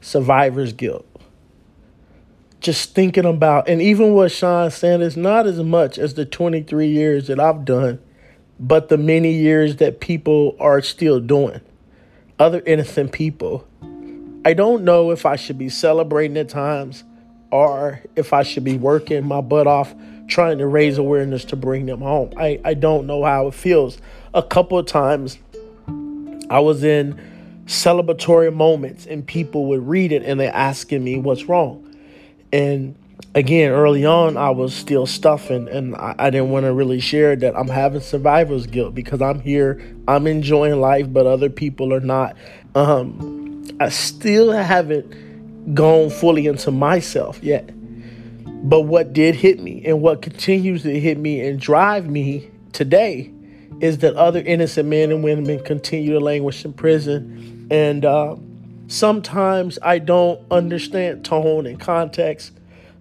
survivor's 0.00 0.72
guilt 0.72 1.07
just 2.60 2.94
thinking 2.94 3.24
about, 3.24 3.68
and 3.68 3.80
even 3.80 4.14
what 4.14 4.32
Sean 4.32 4.70
said 4.70 5.00
is 5.00 5.16
not 5.16 5.46
as 5.46 5.62
much 5.62 5.98
as 5.98 6.14
the 6.14 6.24
23 6.24 6.88
years 6.88 7.28
that 7.28 7.38
I've 7.38 7.64
done, 7.64 8.00
but 8.58 8.88
the 8.88 8.98
many 8.98 9.32
years 9.32 9.76
that 9.76 10.00
people 10.00 10.56
are 10.58 10.82
still 10.82 11.20
doing, 11.20 11.60
other 12.38 12.62
innocent 12.66 13.12
people. 13.12 13.66
I 14.44 14.54
don't 14.54 14.84
know 14.84 15.10
if 15.10 15.26
I 15.26 15.36
should 15.36 15.58
be 15.58 15.68
celebrating 15.68 16.36
at 16.36 16.48
times 16.48 17.04
or 17.50 18.02
if 18.16 18.32
I 18.32 18.42
should 18.42 18.64
be 18.64 18.76
working 18.76 19.24
my 19.24 19.40
butt 19.40 19.66
off 19.66 19.94
trying 20.26 20.58
to 20.58 20.66
raise 20.66 20.98
awareness 20.98 21.44
to 21.46 21.56
bring 21.56 21.86
them 21.86 22.00
home. 22.00 22.32
I, 22.36 22.60
I 22.64 22.74
don't 22.74 23.06
know 23.06 23.24
how 23.24 23.48
it 23.48 23.54
feels. 23.54 23.98
A 24.34 24.42
couple 24.42 24.78
of 24.78 24.86
times 24.86 25.38
I 26.50 26.60
was 26.60 26.84
in 26.84 27.64
celebratory 27.66 28.52
moments 28.52 29.06
and 29.06 29.26
people 29.26 29.66
would 29.66 29.86
read 29.86 30.12
it 30.12 30.22
and 30.22 30.38
they're 30.38 30.54
asking 30.54 31.02
me 31.02 31.18
what's 31.18 31.44
wrong. 31.44 31.87
And 32.52 32.96
again, 33.34 33.70
early 33.72 34.04
on, 34.04 34.36
I 34.36 34.50
was 34.50 34.74
still 34.74 35.06
stuffing, 35.06 35.68
and 35.68 35.94
I, 35.96 36.14
I 36.18 36.30
didn't 36.30 36.50
want 36.50 36.64
to 36.64 36.72
really 36.72 37.00
share 37.00 37.36
that 37.36 37.56
I'm 37.56 37.68
having 37.68 38.00
survivor's 38.00 38.66
guilt 38.66 38.94
because 38.94 39.20
I'm 39.20 39.40
here, 39.40 39.96
I'm 40.06 40.26
enjoying 40.26 40.80
life, 40.80 41.12
but 41.12 41.26
other 41.26 41.50
people 41.50 41.92
are 41.92 42.00
not. 42.00 42.36
Um, 42.74 43.64
I 43.80 43.90
still 43.90 44.52
haven't 44.52 45.74
gone 45.74 46.10
fully 46.10 46.46
into 46.46 46.70
myself 46.70 47.42
yet. 47.42 47.70
But 48.68 48.82
what 48.82 49.12
did 49.12 49.36
hit 49.36 49.60
me, 49.60 49.84
and 49.84 50.02
what 50.02 50.22
continues 50.22 50.82
to 50.82 50.98
hit 50.98 51.18
me 51.18 51.46
and 51.46 51.60
drive 51.60 52.08
me 52.08 52.50
today, 52.72 53.32
is 53.80 53.98
that 53.98 54.16
other 54.16 54.40
innocent 54.40 54.88
men 54.88 55.12
and 55.12 55.22
women 55.22 55.62
continue 55.62 56.14
to 56.14 56.20
languish 56.20 56.64
in 56.64 56.72
prison, 56.72 57.68
and. 57.70 58.04
Uh, 58.04 58.36
sometimes 58.88 59.78
I 59.80 59.98
don't 59.98 60.40
understand 60.50 61.24
tone 61.24 61.66
and 61.66 61.78
context. 61.78 62.52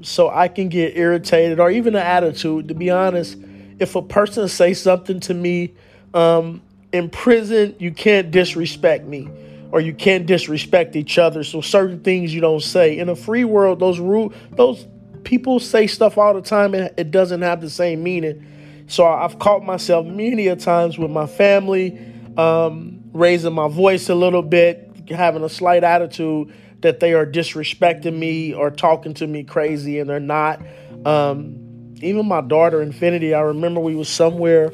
So 0.04 0.30
I 0.30 0.48
can 0.48 0.70
get 0.70 0.96
irritated 0.96 1.60
or 1.60 1.72
even 1.72 1.96
an 1.96 2.04
attitude. 2.04 2.68
To 2.68 2.76
be 2.76 2.92
honest, 2.92 3.36
if 3.80 3.96
a 3.96 4.02
person 4.02 4.48
says 4.48 4.80
something 4.80 5.20
to 5.22 5.34
me 5.34 5.74
um, 6.14 6.62
in 6.92 7.10
prison, 7.10 7.76
you 7.80 7.92
can't 7.92 8.30
disrespect 8.30 9.06
me 9.06 9.28
or 9.72 9.82
you 9.82 9.94
can't 9.94 10.26
disrespect 10.26 10.96
each 10.96 11.18
other. 11.18 11.44
So 11.44 11.62
certain 11.62 12.02
things 12.02 12.34
you 12.34 12.42
don't 12.42 12.62
say. 12.62 13.00
In 13.00 13.10
a 13.10 13.16
free 13.16 13.44
world, 13.44 13.80
those 13.80 14.00
rule 14.00 14.34
those 14.52 14.86
people 15.24 15.60
say 15.60 15.88
stuff 15.88 16.18
all 16.18 16.34
the 16.34 16.42
time 16.42 16.74
and 16.74 16.92
it 16.98 17.12
doesn't 17.12 17.42
have 17.42 17.60
the 17.60 17.70
same 17.70 18.04
meaning. 18.04 18.46
So 18.88 19.06
I've 19.06 19.40
caught 19.40 19.66
myself 19.66 20.06
many 20.06 20.48
a 20.48 20.56
times 20.56 20.98
with 20.98 21.12
my 21.12 21.28
family, 21.28 22.00
um, 22.38 23.04
raising 23.14 23.54
my 23.54 23.68
voice 23.68 24.10
a 24.10 24.16
little 24.16 24.42
bit, 24.42 24.87
having 25.10 25.44
a 25.44 25.50
slight 25.50 25.84
attitude 25.84 26.54
that 26.82 27.00
they 27.00 27.14
are 27.14 27.26
disrespecting 27.26 28.18
me 28.18 28.54
or 28.54 28.70
talking 28.70 29.14
to 29.16 29.28
me 29.28 29.44
crazy 29.44 30.00
and 30.00 30.10
they're 30.10 30.20
not. 30.20 30.62
Um, 31.06 31.96
even 32.02 32.28
my 32.28 32.42
daughter 32.42 32.82
Infinity, 32.82 33.34
I 33.34 33.42
remember 33.42 33.80
we 33.80 33.96
was 33.96 34.10
somewhere 34.10 34.72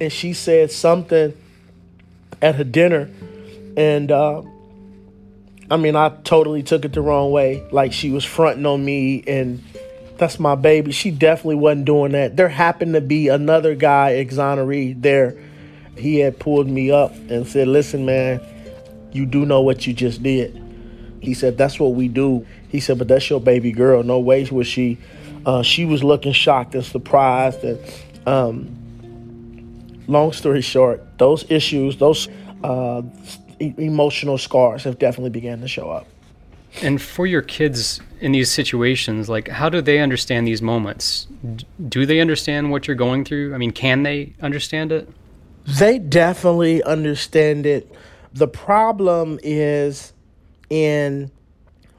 and 0.00 0.12
she 0.12 0.32
said 0.32 0.70
something 0.70 1.36
at 2.40 2.54
her 2.54 2.64
dinner 2.64 3.10
and 3.76 4.10
uh, 4.12 4.42
I 5.70 5.76
mean 5.76 5.96
I 5.96 6.10
totally 6.24 6.62
took 6.62 6.84
it 6.84 6.92
the 6.92 7.00
wrong 7.00 7.32
way. 7.32 7.66
Like 7.72 7.92
she 7.92 8.10
was 8.10 8.24
fronting 8.24 8.66
on 8.66 8.84
me 8.84 9.24
and 9.26 9.62
that's 10.16 10.38
my 10.38 10.54
baby. 10.54 10.92
She 10.92 11.10
definitely 11.10 11.56
wasn't 11.56 11.86
doing 11.86 12.12
that. 12.12 12.36
There 12.36 12.48
happened 12.48 12.94
to 12.94 13.00
be 13.00 13.28
another 13.28 13.74
guy, 13.74 14.12
exoneree, 14.24 15.00
there. 15.00 15.36
He 15.96 16.18
had 16.18 16.38
pulled 16.38 16.68
me 16.68 16.90
up 16.90 17.12
and 17.28 17.46
said, 17.46 17.68
Listen, 17.68 18.06
man, 18.06 18.40
you 19.14 19.24
do 19.24 19.46
know 19.46 19.62
what 19.62 19.86
you 19.86 19.94
just 19.94 20.22
did. 20.22 20.60
He 21.20 21.32
said, 21.32 21.56
That's 21.56 21.80
what 21.80 21.94
we 21.94 22.08
do. 22.08 22.46
He 22.68 22.80
said, 22.80 22.98
But 22.98 23.08
that's 23.08 23.30
your 23.30 23.40
baby 23.40 23.72
girl. 23.72 24.02
No 24.02 24.18
way 24.18 24.44
was 24.44 24.66
she. 24.66 24.98
Uh, 25.46 25.62
she 25.62 25.84
was 25.84 26.02
looking 26.02 26.32
shocked 26.32 26.74
and 26.74 26.84
surprised. 26.84 27.62
And 27.64 27.78
um, 28.26 30.02
long 30.06 30.32
story 30.32 30.62
short, 30.62 31.18
those 31.18 31.50
issues, 31.50 31.96
those 31.96 32.28
uh, 32.62 33.02
emotional 33.60 34.38
scars 34.38 34.84
have 34.84 34.98
definitely 34.98 35.30
began 35.30 35.60
to 35.60 35.68
show 35.68 35.90
up. 35.90 36.06
And 36.82 37.00
for 37.00 37.26
your 37.26 37.42
kids 37.42 38.00
in 38.20 38.32
these 38.32 38.50
situations, 38.50 39.28
like 39.28 39.48
how 39.48 39.68
do 39.68 39.80
they 39.80 40.00
understand 40.00 40.46
these 40.46 40.60
moments? 40.60 41.28
Do 41.88 42.04
they 42.04 42.20
understand 42.20 42.70
what 42.70 42.88
you're 42.88 42.96
going 42.96 43.24
through? 43.24 43.54
I 43.54 43.58
mean, 43.58 43.70
can 43.70 44.02
they 44.02 44.32
understand 44.40 44.90
it? 44.90 45.08
They 45.66 45.98
definitely 45.98 46.82
understand 46.82 47.64
it 47.64 47.94
the 48.34 48.48
problem 48.48 49.38
is 49.42 50.12
in 50.68 51.30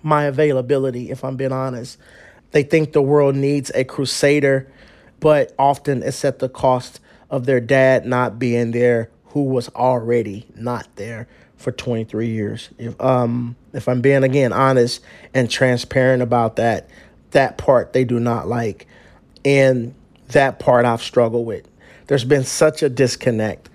my 0.03 0.25
availability, 0.25 1.09
if 1.09 1.23
I'm 1.23 1.35
being 1.35 1.51
honest. 1.51 1.97
They 2.51 2.61
think 2.63 2.93
the 2.93 3.01
world 3.01 3.35
needs 3.35 3.71
a 3.73 3.83
crusader, 3.83 4.71
but 5.19 5.53
often 5.57 6.03
it's 6.03 6.23
at 6.23 6.39
the 6.39 6.47
cost 6.47 6.99
of 7.29 7.45
their 7.45 7.59
dad 7.59 8.05
not 8.05 8.37
being 8.37 8.71
there, 8.71 9.09
who 9.27 9.43
was 9.43 9.67
already 9.69 10.45
not 10.55 10.87
there 10.95 11.27
for 11.57 11.71
23 11.71 12.27
years. 12.27 12.69
If 12.77 12.99
um 13.01 13.55
if 13.73 13.87
I'm 13.87 14.01
being 14.01 14.23
again 14.23 14.53
honest 14.53 15.01
and 15.33 15.49
transparent 15.49 16.21
about 16.21 16.57
that, 16.57 16.89
that 17.31 17.57
part 17.57 17.93
they 17.93 18.03
do 18.03 18.19
not 18.19 18.47
like. 18.47 18.87
And 19.43 19.95
that 20.29 20.59
part 20.59 20.85
I've 20.85 21.01
struggled 21.01 21.45
with. 21.45 21.67
There's 22.07 22.23
been 22.23 22.43
such 22.43 22.83
a 22.83 22.89
disconnect 22.89 23.69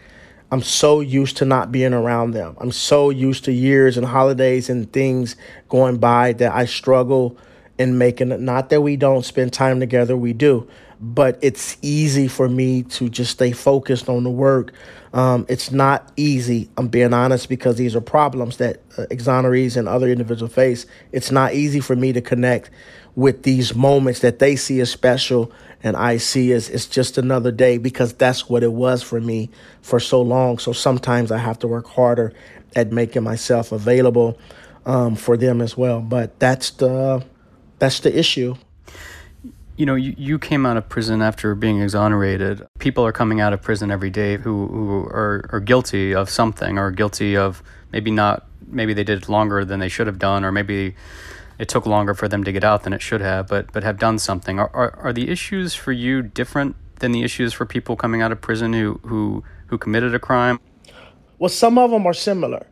I'm 0.53 0.63
so 0.63 1.01
used 1.01 1.37
to 1.39 1.45
not 1.45 1.71
being 1.71 1.95
around 1.95 2.33
them. 2.33 2.57
I'm 2.61 2.73
so 2.73 3.11
used 3.11 3.45
to 3.45 3.53
years 3.53 3.97
and 3.97 4.07
holidays 4.07 4.69
and 4.69 4.93
things 4.93 5.37
going 5.69 5.99
by 5.99 6.33
that 6.35 6.53
I 6.53 6.65
struggle 6.65 7.39
in 7.79 7.99
making 7.99 8.33
it. 8.33 8.41
Not 8.41 8.69
that 8.71 8.81
we 8.81 8.97
don't 8.97 9.25
spend 9.25 9.53
time 9.53 9.81
together, 9.81 10.17
we 10.17 10.33
do, 10.33 10.69
but 11.01 11.39
it's 11.41 11.77
easy 11.83 12.29
for 12.29 12.49
me 12.49 12.83
to 12.83 13.09
just 13.09 13.31
stay 13.31 13.53
focused 13.53 14.09
on 14.09 14.25
the 14.25 14.31
work. 14.31 14.73
Um, 15.13 15.47
it's 15.49 15.71
not 15.71 16.13
easy, 16.17 16.69
I'm 16.77 16.89
being 16.89 17.15
honest, 17.15 17.49
because 17.49 17.77
these 17.77 17.97
are 17.97 18.01
problems 18.01 18.59
that 18.59 18.83
uh, 18.99 19.07
exonerees 19.11 19.77
and 19.77 19.89
other 19.89 20.09
individuals 20.09 20.53
face. 20.53 20.85
It's 21.13 21.31
not 21.31 21.55
easy 21.55 21.81
for 21.81 21.97
me 21.97 22.13
to 22.13 22.21
connect 22.21 22.71
with 23.15 23.45
these 23.45 23.75
moments 23.75 24.21
that 24.21 24.41
they 24.41 24.57
see 24.57 24.81
as 24.81 24.91
special 24.91 25.53
and 25.83 25.97
I 25.97 26.19
see 26.19 26.53
as 26.53 26.69
it's 26.69 26.87
just 26.87 27.19
another 27.19 27.51
day 27.51 27.79
because 27.79 28.13
that's 28.13 28.49
what 28.49 28.63
it 28.63 28.73
was 28.73 29.03
for 29.03 29.21
me 29.21 29.51
for 29.83 29.99
so 29.99 30.21
long. 30.21 30.59
So 30.59 30.73
sometimes 30.73 31.33
I 31.33 31.39
have 31.39 31.59
to 31.61 31.69
work 31.69 31.87
harder 31.87 32.33
at 32.77 32.93
making 32.93 33.23
myself 33.23 33.73
available 33.73 34.39
um, 34.87 35.17
for 35.17 35.37
them 35.37 35.61
as 35.61 35.77
well. 35.77 36.01
But 36.01 36.39
that's 36.39 36.71
the 36.71 37.25
that's 37.79 38.01
the 38.01 38.17
issue. 38.17 38.57
You 39.77 39.87
know, 39.87 39.95
you, 39.95 40.15
you 40.19 40.39
came 40.39 40.67
out 40.67 40.77
of 40.77 40.87
prison 40.91 41.23
after 41.23 41.55
being 41.55 41.81
exonerated. 41.81 42.67
People 42.79 43.07
are 43.07 43.13
coming 43.13 43.41
out 43.41 43.55
of 43.55 43.63
prison 43.63 43.91
every 43.91 44.11
day 44.11 44.37
who, 44.37 44.67
who 44.67 45.05
are, 45.07 45.49
are 45.53 45.61
guilty 45.61 46.15
of 46.15 46.29
something 46.29 46.79
or 46.79 46.91
guilty 46.91 47.35
of 47.35 47.63
maybe 47.91 48.11
not, 48.11 48.47
maybe 48.67 48.93
they 48.93 49.05
did 49.05 49.23
it 49.23 49.29
longer 49.31 49.65
than 49.65 49.81
they 49.81 49.89
should 49.89 50.07
have 50.07 50.19
done, 50.19 50.45
or 50.45 50.53
maybe 50.53 50.95
it 51.61 51.69
took 51.69 51.85
longer 51.85 52.15
for 52.15 52.27
them 52.27 52.43
to 52.43 52.53
get 52.53 52.65
out 52.65 52.85
than 52.85 52.95
it 52.95 53.03
should 53.03 53.21
have, 53.21 53.47
but 53.47 53.71
but 53.73 53.85
have 53.85 53.99
done 53.99 54.19
something. 54.19 54.59
Are 54.59 54.71
are, 54.73 54.99
are 54.99 55.13
the 55.13 55.29
issues 55.29 55.75
for 55.75 55.93
you 55.93 56.23
different 56.23 56.75
than 57.01 57.13
the 57.13 57.23
issues 57.23 57.53
for 57.53 57.67
people 57.67 57.97
coming 57.97 58.23
out 58.23 58.33
of 58.33 58.41
prison 58.41 58.73
who 58.73 58.99
who 59.05 59.45
who 59.67 59.77
committed 59.77 60.15
a 60.15 60.19
crime? 60.19 60.59
Well, 61.39 61.51
some 61.51 61.77
of 61.79 61.91
them 61.91 62.07
are 62.07 62.15
similar. 62.15 62.67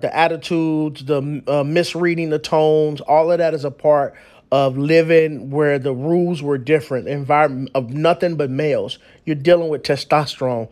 The 0.00 0.16
attitudes, 0.16 1.04
the 1.04 1.42
uh, 1.48 1.64
misreading 1.64 2.30
the 2.30 2.38
tones, 2.38 3.00
all 3.00 3.32
of 3.32 3.38
that 3.38 3.54
is 3.54 3.64
a 3.64 3.72
part 3.72 4.14
of 4.52 4.78
living 4.78 5.50
where 5.50 5.78
the 5.80 5.92
rules 5.92 6.40
were 6.40 6.58
different, 6.58 7.08
environment 7.08 7.70
of 7.74 7.90
nothing 7.90 8.36
but 8.36 8.50
males. 8.50 9.00
You're 9.24 9.36
dealing 9.36 9.68
with 9.68 9.82
testosterone 9.82 10.68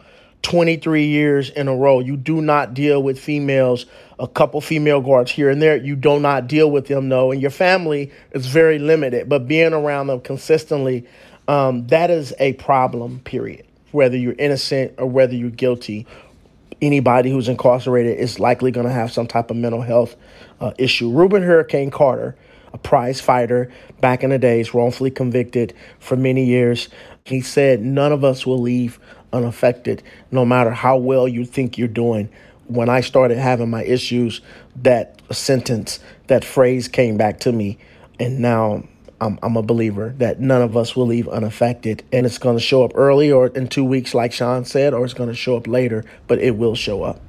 23 0.47 1.07
years 1.07 1.51
in 1.51 1.67
a 1.67 1.75
row. 1.75 1.99
You 1.99 2.17
do 2.17 2.41
not 2.41 2.73
deal 2.73 3.03
with 3.03 3.19
females, 3.19 3.85
a 4.21 4.29
couple 4.29 4.61
female 4.61 5.01
guards 5.01 5.33
here 5.33 5.51
and 5.51 5.61
there. 5.61 5.77
You 5.77 5.97
do 5.97 6.21
not 6.21 6.47
deal 6.47 6.71
with 6.71 6.87
them, 6.87 7.09
though. 7.09 7.33
And 7.33 7.43
your 7.43 7.51
family 7.51 8.13
is 8.31 8.47
very 8.47 8.79
limited, 8.79 9.29
but 9.29 9.49
being 9.49 9.73
around 9.73 10.07
them 10.07 10.21
consistently, 10.21 11.05
um, 11.49 11.89
that 11.89 12.13
is 12.13 12.33
a 12.39 12.53
problem, 12.53 13.19
period. 13.25 13.67
Whether 13.91 14.17
you're 14.17 14.37
innocent 14.39 14.95
or 14.99 15.07
whether 15.07 15.35
you're 15.35 15.51
guilty, 15.51 16.07
anybody 16.81 17.29
who's 17.33 17.49
incarcerated 17.49 18.17
is 18.17 18.39
likely 18.39 18.71
going 18.71 18.87
to 18.87 18.93
have 18.93 19.11
some 19.11 19.27
type 19.27 19.51
of 19.51 19.57
mental 19.57 19.83
health 19.83 20.15
uh, 20.61 20.71
issue. 20.79 21.11
Rubin 21.11 21.43
Hurricane 21.43 21.91
Carter 21.91 22.37
a 22.73 22.79
prize 22.79 23.23
fighter 23.23 23.73
back 24.01 24.23
in 24.23 24.31
the 24.31 24.39
days, 24.39 24.75
wrongfully 24.75 25.11
convicted 25.11 25.73
for 25.99 26.15
many 26.15 26.45
years. 26.45 26.91
He 27.25 27.41
said, 27.41 27.81
None 27.81 28.13
of 28.13 28.23
us 28.23 28.45
will 28.45 28.61
leave 28.61 29.01
unaffected, 29.37 30.03
no 30.31 30.45
matter 30.45 30.71
how 30.71 30.97
well 30.97 31.29
you 31.29 31.45
think 31.45 31.79
you're 31.79 31.89
doing. 31.89 32.29
When 32.67 32.89
I 32.89 33.01
started 33.01 33.39
having 33.39 33.71
my 33.71 33.85
issues, 33.85 34.41
that 34.77 35.21
sentence, 35.31 36.01
that 36.27 36.45
phrase 36.45 36.89
came 36.89 37.17
back 37.17 37.41
to 37.41 37.53
me. 37.53 37.79
And 38.19 38.41
now 38.41 38.83
I'm, 39.21 39.39
I'm 39.43 39.57
a 39.57 39.63
believer 39.63 40.15
that 40.19 40.41
none 40.41 40.63
of 40.63 40.77
us 40.77 40.97
will 40.97 41.07
leave 41.07 41.29
unaffected. 41.29 42.03
And 42.13 42.27
it's 42.27 42.39
going 42.39 42.57
to 42.57 42.63
show 42.63 42.85
up 42.85 42.93
early 42.95 43.31
or 43.31 43.49
in 43.49 43.69
two 43.69 43.85
weeks, 43.85 44.15
like 44.15 44.33
Sean 44.33 44.65
said, 44.65 44.95
or 44.95 45.05
it's 45.05 45.15
going 45.15 45.29
to 45.29 45.37
show 45.37 45.57
up 45.57 45.69
later, 45.69 46.05
but 46.27 46.39
it 46.41 46.57
will 46.57 46.75
show 46.75 47.05
up. 47.05 47.21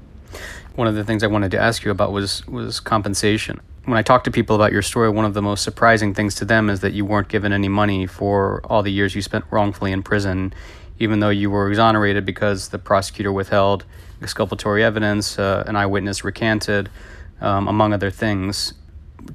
One 0.75 0.87
of 0.87 0.95
the 0.95 1.03
things 1.03 1.23
I 1.23 1.27
wanted 1.27 1.51
to 1.51 1.59
ask 1.59 1.83
you 1.83 1.91
about 1.91 2.11
was 2.11 2.45
was 2.47 2.79
compensation 2.79 3.59
when 3.87 3.97
I 3.97 4.01
talk 4.01 4.25
to 4.25 4.31
people 4.31 4.55
about 4.55 4.73
your 4.73 4.81
story, 4.81 5.09
one 5.09 5.23
of 5.23 5.33
the 5.33 5.41
most 5.41 5.63
surprising 5.63 6.13
things 6.13 6.35
to 6.35 6.45
them 6.45 6.69
is 6.69 6.81
that 6.81 6.91
you 6.91 7.05
weren't 7.05 7.29
given 7.29 7.53
any 7.53 7.69
money 7.69 8.05
for 8.05 8.61
all 8.65 8.83
the 8.83 8.91
years 8.91 9.15
you 9.15 9.21
spent 9.21 9.45
wrongfully 9.49 9.93
in 9.93 10.03
prison, 10.03 10.53
even 10.99 11.19
though 11.19 11.29
you 11.29 11.49
were 11.49 11.69
exonerated 11.69 12.25
because 12.25 12.69
the 12.69 12.79
prosecutor 12.79 13.31
withheld 13.31 13.85
exculpatory 14.21 14.83
evidence, 14.83 15.37
uh, 15.37 15.63
an 15.67 15.75
eyewitness 15.75 16.23
recanted, 16.23 16.89
um, 17.41 17.67
among 17.67 17.93
other 17.93 18.09
things. 18.09 18.73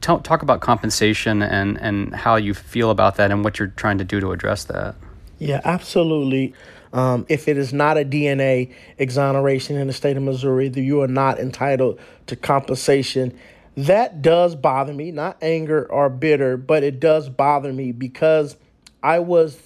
Tell, 0.00 0.21
talk 0.21 0.42
about 0.42 0.61
compensation 0.61 1.42
and, 1.42 1.78
and 1.78 2.14
how 2.14 2.37
you 2.37 2.54
feel 2.54 2.90
about 2.90 3.16
that 3.16 3.31
and 3.31 3.45
what 3.45 3.59
you're 3.59 3.69
trying 3.69 3.99
to 3.99 4.04
do 4.04 4.21
to 4.21 4.33
address 4.33 4.64
that. 4.64 4.95
Yeah, 5.38 5.61
absolutely. 5.64 6.54
Um, 6.92 7.26
if 7.28 7.49
it 7.49 7.57
is 7.57 7.73
not 7.73 7.97
a 7.97 8.04
DNA 8.04 8.73
exoneration 8.99 9.76
in 9.76 9.87
the 9.87 9.92
state 9.92 10.16
of 10.16 10.23
Missouri, 10.23 10.69
you 10.69 11.00
are 11.02 11.09
not 11.09 11.38
entitled 11.38 11.99
to 12.26 12.37
compensation 12.37 13.38
that 13.76 14.21
does 14.21 14.54
bother 14.54 14.92
me, 14.92 15.11
not 15.12 15.38
anger 15.40 15.90
or 15.90 16.11
bitter, 16.11 16.57
but 16.57 16.83
it 16.83 17.00
does 17.00 17.28
bother 17.28 17.73
me 17.73 17.92
because 17.92 18.57
I 19.02 19.21
was, 19.21 19.59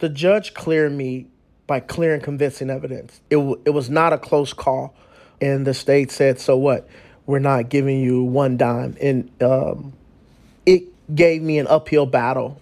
the 0.00 0.08
judge 0.08 0.54
cleared 0.54 0.92
me 0.92 1.28
by 1.66 1.80
clear 1.80 2.14
and 2.14 2.22
convincing 2.22 2.70
evidence. 2.70 3.20
It, 3.30 3.38
it 3.64 3.70
was 3.70 3.88
not 3.90 4.12
a 4.12 4.18
close 4.18 4.52
call. 4.52 4.94
And 5.40 5.66
the 5.66 5.74
state 5.74 6.10
said, 6.10 6.38
so 6.38 6.56
what? 6.56 6.88
We're 7.26 7.38
not 7.38 7.68
giving 7.68 8.00
you 8.00 8.22
one 8.22 8.56
dime. 8.56 8.96
And 9.00 9.30
um, 9.42 9.92
it 10.66 10.84
gave 11.14 11.42
me 11.42 11.58
an 11.58 11.66
uphill 11.66 12.06
battle. 12.06 12.60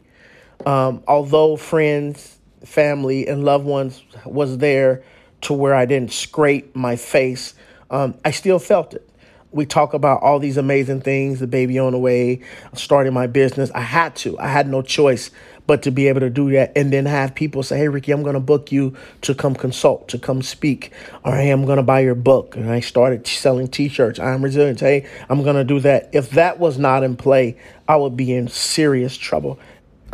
Um, 0.65 1.03
although 1.09 1.57
friends, 1.57 2.39
family, 2.65 3.27
and 3.27 3.45
loved 3.45 3.65
ones 3.65 4.03
was 4.25 4.59
there 4.59 5.03
to 5.43 5.53
where 5.53 5.75
I 5.75 5.87
didn't 5.87 6.13
scrape 6.13 6.75
my 6.77 6.95
face, 6.95 7.55
um, 7.91 8.15
I 8.25 8.31
still 8.31 8.61
felt 8.61 8.95
it 8.95 9.09
we 9.53 9.67
talk 9.67 9.95
about 9.95 10.23
all 10.23 10.39
these 10.39 10.57
amazing 10.57 11.03
things, 11.03 11.39
the 11.39 11.47
baby 11.47 11.79
on 11.79 11.93
the 11.93 11.99
way, 11.99 12.41
starting 12.75 13.13
my 13.13 13.27
business. 13.27 13.71
I 13.75 13.81
had 13.81 14.17
to. 14.17 14.39
I 14.39 14.49
had 14.49 14.69
no 14.69 14.83
choice 14.83 15.31
but 15.73 15.81
to 15.81 15.91
be 15.91 16.07
able 16.07 16.21
to 16.21 16.29
do 16.29 16.51
that 16.51 16.71
and 16.77 16.93
then 16.93 17.07
have 17.07 17.35
people 17.35 17.63
say, 17.63 17.79
Hey 17.79 17.89
Ricky, 17.89 18.13
I'm 18.13 18.23
gonna 18.23 18.41
book 18.41 18.71
you 18.71 18.95
to 19.23 19.35
come 19.35 19.55
consult, 19.55 20.07
to 20.09 20.19
come 20.19 20.43
speak, 20.43 20.93
or 21.25 21.35
hey, 21.35 21.49
I'm 21.49 21.65
gonna 21.65 21.83
buy 21.83 22.01
your 22.01 22.15
book. 22.15 22.57
And 22.57 22.71
I 22.71 22.81
started 22.81 23.27
selling 23.27 23.69
t-shirts. 23.69 24.21
I'm 24.21 24.45
resilient. 24.45 24.81
Hey, 24.81 25.09
I'm 25.31 25.43
gonna 25.43 25.65
do 25.65 25.81
that. 25.81 26.11
If 26.13 26.29
that 26.33 26.59
was 26.59 26.77
not 26.77 27.03
in 27.03 27.17
play, 27.17 27.57
I 27.89 27.97
would 27.97 28.19
be 28.19 28.35
in 28.35 28.49
serious 28.49 29.17
trouble. 29.17 29.59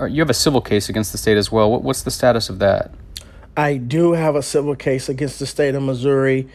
You 0.09 0.21
have 0.21 0.31
a 0.31 0.35
civil 0.35 0.61
case 0.61 0.89
against 0.89 1.11
the 1.11 1.19
state 1.19 1.37
as 1.37 1.51
well. 1.51 1.83
What's 1.83 2.03
the 2.03 2.13
status 2.13 2.49
of 2.49 2.61
that? 2.61 2.93
I 3.57 3.79
do 3.79 4.13
have 4.13 4.37
a 4.37 4.43
civil 4.45 4.77
case 4.77 5.09
against 5.09 5.41
the 5.41 5.47
state 5.47 5.75
of 5.75 5.83
Missouri. 5.83 6.49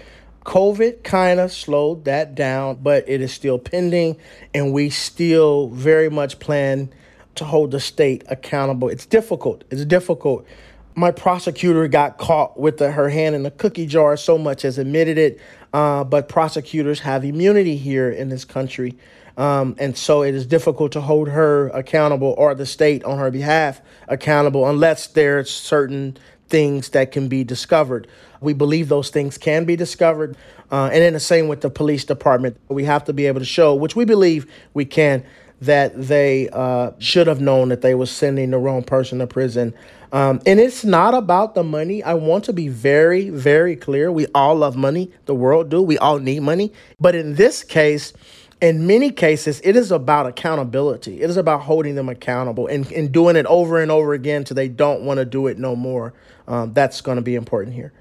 COVID 0.46 1.04
kind 1.04 1.42
of 1.42 1.52
slowed 1.52 2.06
that 2.06 2.36
down, 2.36 2.80
but 2.82 3.04
it 3.10 3.20
is 3.20 3.34
still 3.34 3.60
pending, 3.60 4.16
and 4.54 4.72
we 4.72 4.90
still 4.90 5.68
very 5.68 6.10
much 6.10 6.40
plan 6.40 6.94
to 7.36 7.46
hold 7.46 7.72
the 7.72 7.80
state 7.80 8.24
accountable. 8.30 8.90
It's 8.90 9.06
difficult. 9.06 9.64
It's 9.70 9.86
difficult. 9.86 10.46
My 10.96 11.12
prosecutor 11.12 11.88
got 11.88 12.18
caught 12.18 12.60
with 12.60 12.78
the, 12.78 12.92
her 12.92 13.10
hand 13.10 13.36
in 13.36 13.44
the 13.44 13.52
cookie 13.52 13.88
jar 13.88 14.16
so 14.16 14.38
much 14.38 14.64
as 14.64 14.78
admitted 14.78 15.18
it, 15.18 15.40
uh, 15.74 16.04
but 16.04 16.30
prosecutors 16.30 17.00
have 17.00 17.26
immunity 17.26 17.78
here 17.78 18.10
in 18.10 18.30
this 18.30 18.46
country. 18.46 18.96
Um, 19.36 19.76
and 19.80 19.98
so 19.98 20.22
it 20.22 20.36
is 20.36 20.46
difficult 20.46 20.92
to 20.92 21.02
hold 21.02 21.30
her 21.30 21.70
accountable 21.70 22.36
or 22.38 22.54
the 22.54 22.68
state 22.68 23.04
on 23.04 23.18
her 23.18 23.32
behalf 23.32 23.82
accountable 24.08 24.70
unless 24.70 25.08
there's 25.08 25.50
certain 25.50 26.18
things 26.50 26.90
that 26.90 27.12
can 27.12 27.28
be 27.28 27.44
discovered. 27.44 28.08
We 28.40 28.54
believe 28.54 28.90
those 28.90 29.10
things 29.10 29.40
can 29.40 29.66
be 29.66 29.76
discovered. 29.76 30.38
Uh, 30.72 30.90
and 30.94 31.04
in 31.04 31.14
the 31.14 31.20
same 31.20 31.48
with 31.48 31.62
the 31.62 31.70
police 31.70 32.06
department, 32.06 32.58
we 32.68 32.84
have 32.84 33.06
to 33.06 33.14
be 33.14 33.26
able 33.26 33.40
to 33.40 33.46
show, 33.46 33.74
which 33.74 33.96
we 33.96 34.06
believe 34.06 34.46
we 34.74 34.86
can, 34.86 35.24
that 35.66 36.08
they 36.08 36.50
uh, 36.50 36.92
should 37.00 37.28
have 37.28 37.42
known 37.42 37.70
that 37.70 37.82
they 37.82 37.96
were 37.96 38.06
sending 38.06 38.52
the 38.52 38.58
wrong 38.58 38.84
person 38.84 39.20
to 39.20 39.28
prison. 39.28 39.74
Um, 40.12 40.42
and 40.46 40.60
it's 40.60 40.84
not 40.84 41.14
about 41.14 41.56
the 41.56 41.64
money. 41.64 42.04
I 42.04 42.14
want 42.14 42.44
to 42.46 42.54
be 42.54 42.68
very, 42.68 43.30
very 43.30 43.76
clear. 43.76 44.12
We 44.12 44.28
all 44.36 44.56
love 44.56 44.76
money. 44.76 45.12
The 45.26 45.34
world 45.34 45.70
do. 45.70 45.82
We 45.82 45.98
all 45.98 46.20
need 46.20 46.42
money. 46.42 46.72
But 47.00 47.16
in 47.16 47.36
this 47.36 47.64
case, 47.64 48.14
in 48.62 48.86
many 48.86 49.10
cases, 49.10 49.60
it 49.64 49.76
is 49.76 49.92
about 49.92 50.28
accountability. 50.28 51.22
It 51.22 51.30
is 51.30 51.38
about 51.38 51.62
holding 51.62 51.96
them 51.96 52.10
accountable 52.10 52.68
and, 52.68 52.90
and 52.92 53.12
doing 53.12 53.36
it 53.36 53.46
over 53.48 53.82
and 53.82 53.90
over 53.90 54.14
again 54.14 54.44
till 54.44 54.56
they 54.56 54.70
don't 54.70 55.02
want 55.02 55.18
to 55.18 55.26
do 55.26 55.48
it 55.48 55.58
no 55.58 55.76
more. 55.76 56.14
Um, 56.48 56.74
that's 56.74 57.02
going 57.02 57.16
to 57.16 57.24
be 57.24 57.36
important 57.36 57.76
here. 57.76 57.92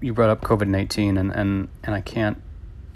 You 0.00 0.12
brought 0.12 0.30
up 0.30 0.40
COVID 0.40 0.68
19, 0.68 1.18
and, 1.18 1.30
and, 1.30 1.68
and 1.84 1.94
I 1.94 2.00
can't 2.00 2.42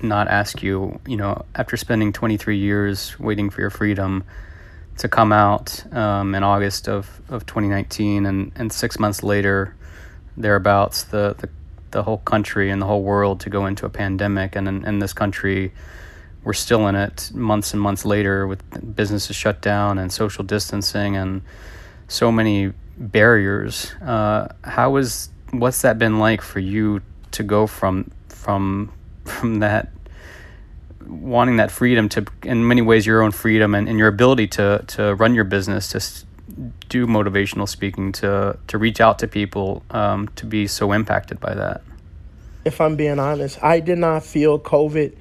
not 0.04 0.28
ask 0.28 0.62
you, 0.62 1.00
you 1.06 1.16
know, 1.16 1.44
after 1.54 1.76
spending 1.76 2.12
23 2.12 2.56
years 2.56 3.18
waiting 3.18 3.50
for 3.50 3.60
your 3.60 3.70
freedom 3.70 4.24
to 4.98 5.08
come 5.08 5.32
out 5.32 5.84
um, 5.92 6.34
in 6.34 6.42
August 6.42 6.88
of, 6.88 7.20
of 7.28 7.46
2019, 7.46 8.26
and, 8.26 8.52
and 8.54 8.72
six 8.72 8.98
months 8.98 9.22
later, 9.22 9.74
thereabouts, 10.36 11.04
the, 11.04 11.34
the, 11.38 11.48
the 11.90 12.02
whole 12.02 12.18
country 12.18 12.70
and 12.70 12.80
the 12.80 12.86
whole 12.86 13.02
world 13.02 13.40
to 13.40 13.50
go 13.50 13.66
into 13.66 13.86
a 13.86 13.90
pandemic, 13.90 14.54
and 14.54 14.68
in, 14.68 14.84
in 14.84 14.98
this 15.00 15.12
country, 15.12 15.72
we're 16.44 16.52
still 16.52 16.86
in 16.86 16.94
it 16.94 17.30
months 17.34 17.72
and 17.72 17.80
months 17.80 18.04
later 18.04 18.46
with 18.46 18.62
businesses 18.94 19.34
shut 19.34 19.62
down 19.62 19.98
and 19.98 20.12
social 20.12 20.44
distancing 20.44 21.16
and 21.16 21.42
so 22.06 22.30
many 22.30 22.72
barriers. 22.98 23.92
Uh, 24.02 24.48
how 24.62 24.96
is 24.96 25.30
what's 25.50 25.82
that 25.82 25.98
been 25.98 26.18
like 26.18 26.42
for 26.42 26.60
you 26.60 27.00
to 27.32 27.42
go 27.42 27.66
from 27.66 28.10
from 28.28 28.92
from 29.24 29.60
that 29.60 29.90
wanting 31.08 31.56
that 31.56 31.70
freedom 31.70 32.08
to 32.10 32.24
in 32.42 32.66
many 32.66 32.82
ways 32.82 33.06
your 33.06 33.22
own 33.22 33.30
freedom 33.30 33.74
and, 33.74 33.88
and 33.88 33.98
your 33.98 34.08
ability 34.08 34.46
to 34.46 34.84
to 34.86 35.14
run 35.14 35.34
your 35.34 35.44
business 35.44 35.88
to 35.88 36.26
do 36.88 37.06
motivational 37.06 37.68
speaking 37.68 38.12
to 38.12 38.58
to 38.66 38.78
reach 38.78 39.00
out 39.00 39.18
to 39.18 39.26
people 39.26 39.82
um, 39.90 40.28
to 40.36 40.46
be 40.46 40.66
so 40.66 40.92
impacted 40.92 41.40
by 41.40 41.54
that 41.54 41.82
if 42.64 42.80
i'm 42.80 42.96
being 42.96 43.18
honest 43.18 43.62
i 43.62 43.80
did 43.80 43.98
not 43.98 44.22
feel 44.22 44.58
covid 44.58 45.14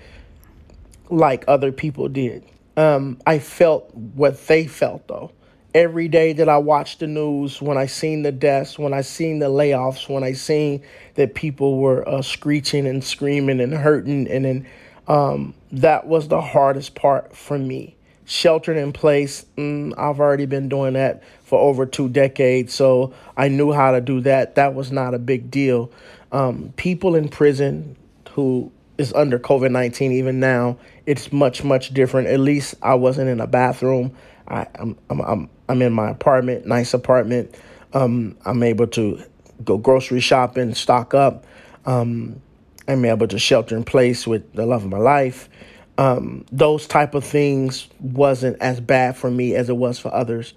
like 1.13 1.45
other 1.47 1.71
people 1.71 2.09
did. 2.09 2.43
Um, 2.75 3.19
I 3.25 3.39
felt 3.39 3.93
what 3.93 4.47
they 4.47 4.67
felt 4.67 5.07
though. 5.07 5.31
Every 5.73 6.07
day 6.07 6.33
that 6.33 6.49
I 6.49 6.57
watched 6.57 6.99
the 6.99 7.07
news, 7.07 7.61
when 7.61 7.77
I 7.77 7.87
seen 7.87 8.21
the 8.21 8.31
deaths, 8.31 8.77
when 8.77 8.93
I 8.93 9.01
seen 9.01 9.39
the 9.39 9.47
layoffs, 9.47 10.07
when 10.07 10.23
I 10.23 10.33
seen 10.33 10.83
that 11.15 11.33
people 11.33 11.79
were 11.79 12.07
uh, 12.07 12.21
screeching 12.21 12.85
and 12.85 13.03
screaming 13.03 13.59
and 13.59 13.73
hurting, 13.73 14.27
and 14.29 14.45
then 14.45 14.67
um, 15.07 15.55
that 15.73 16.07
was 16.07 16.27
the 16.27 16.41
hardest 16.41 16.95
part 16.95 17.35
for 17.35 17.57
me. 17.57 17.95
Sheltering 18.25 18.81
in 18.81 18.93
place, 18.93 19.45
mm, 19.57 19.93
I've 19.97 20.19
already 20.19 20.45
been 20.45 20.69
doing 20.69 20.93
that 20.93 21.23
for 21.43 21.59
over 21.59 21.85
two 21.85 22.07
decades, 22.07 22.73
so 22.73 23.13
I 23.35 23.49
knew 23.49 23.73
how 23.73 23.91
to 23.91 23.99
do 23.99 24.21
that. 24.21 24.55
That 24.55 24.73
was 24.73 24.91
not 24.91 25.13
a 25.13 25.19
big 25.19 25.51
deal. 25.51 25.91
Um, 26.31 26.73
people 26.77 27.15
in 27.15 27.27
prison 27.27 27.97
who 28.31 28.71
is 28.97 29.13
under 29.13 29.37
COVID 29.37 29.71
19 29.71 30.11
even 30.11 30.39
now 30.39 30.77
it's 31.05 31.31
much 31.31 31.63
much 31.63 31.93
different. 31.93 32.27
At 32.27 32.39
least 32.39 32.75
I 32.81 32.95
wasn't 32.95 33.29
in 33.29 33.41
a 33.41 33.47
bathroom. 33.47 34.15
I, 34.47 34.67
am 34.75 34.97
I'm, 35.09 35.21
I'm 35.21 35.49
I'm 35.69 35.81
in 35.81 35.93
my 35.93 36.09
apartment, 36.09 36.65
nice 36.65 36.93
apartment. 36.93 37.55
Um, 37.93 38.37
I'm 38.45 38.63
able 38.63 38.87
to 38.87 39.21
go 39.63 39.77
grocery 39.77 40.19
shopping, 40.19 40.73
stock 40.73 41.13
up. 41.13 41.45
Um, 41.85 42.41
I'm 42.87 43.05
able 43.05 43.27
to 43.27 43.39
shelter 43.39 43.75
in 43.75 43.83
place 43.83 44.27
with 44.27 44.53
the 44.53 44.65
love 44.65 44.83
of 44.83 44.89
my 44.89 44.97
life. 44.97 45.49
um, 45.97 46.45
those 46.51 46.87
type 46.87 47.13
of 47.13 47.23
things 47.23 47.87
wasn't 47.99 48.57
as 48.61 48.79
bad 48.79 49.15
for 49.15 49.29
me 49.29 49.55
as 49.55 49.69
it 49.69 49.77
was 49.77 49.99
for 49.99 50.13
others. 50.13 50.53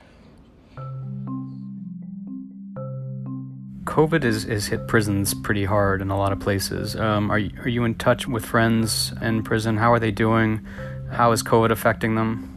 COVID 3.84 4.24
is, 4.24 4.44
is 4.44 4.66
hit 4.66 4.88
prisons 4.88 5.32
pretty 5.32 5.64
hard 5.64 6.02
in 6.02 6.10
a 6.10 6.18
lot 6.18 6.32
of 6.32 6.40
places. 6.40 6.96
Um, 6.96 7.30
are, 7.30 7.38
you, 7.38 7.50
are 7.60 7.68
you 7.68 7.84
in 7.84 7.94
touch 7.94 8.26
with 8.26 8.44
friends 8.44 9.12
in 9.22 9.42
prison? 9.42 9.76
How 9.76 9.92
are 9.92 10.00
they 10.00 10.10
doing? 10.10 10.66
How 11.10 11.32
is 11.32 11.42
COVID 11.42 11.70
affecting 11.70 12.14
them? 12.14 12.52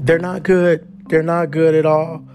They're 0.00 0.18
not 0.18 0.42
good. 0.42 1.08
They're 1.08 1.22
not 1.22 1.50
good 1.50 1.74
at 1.74 1.84
all. 1.84 2.26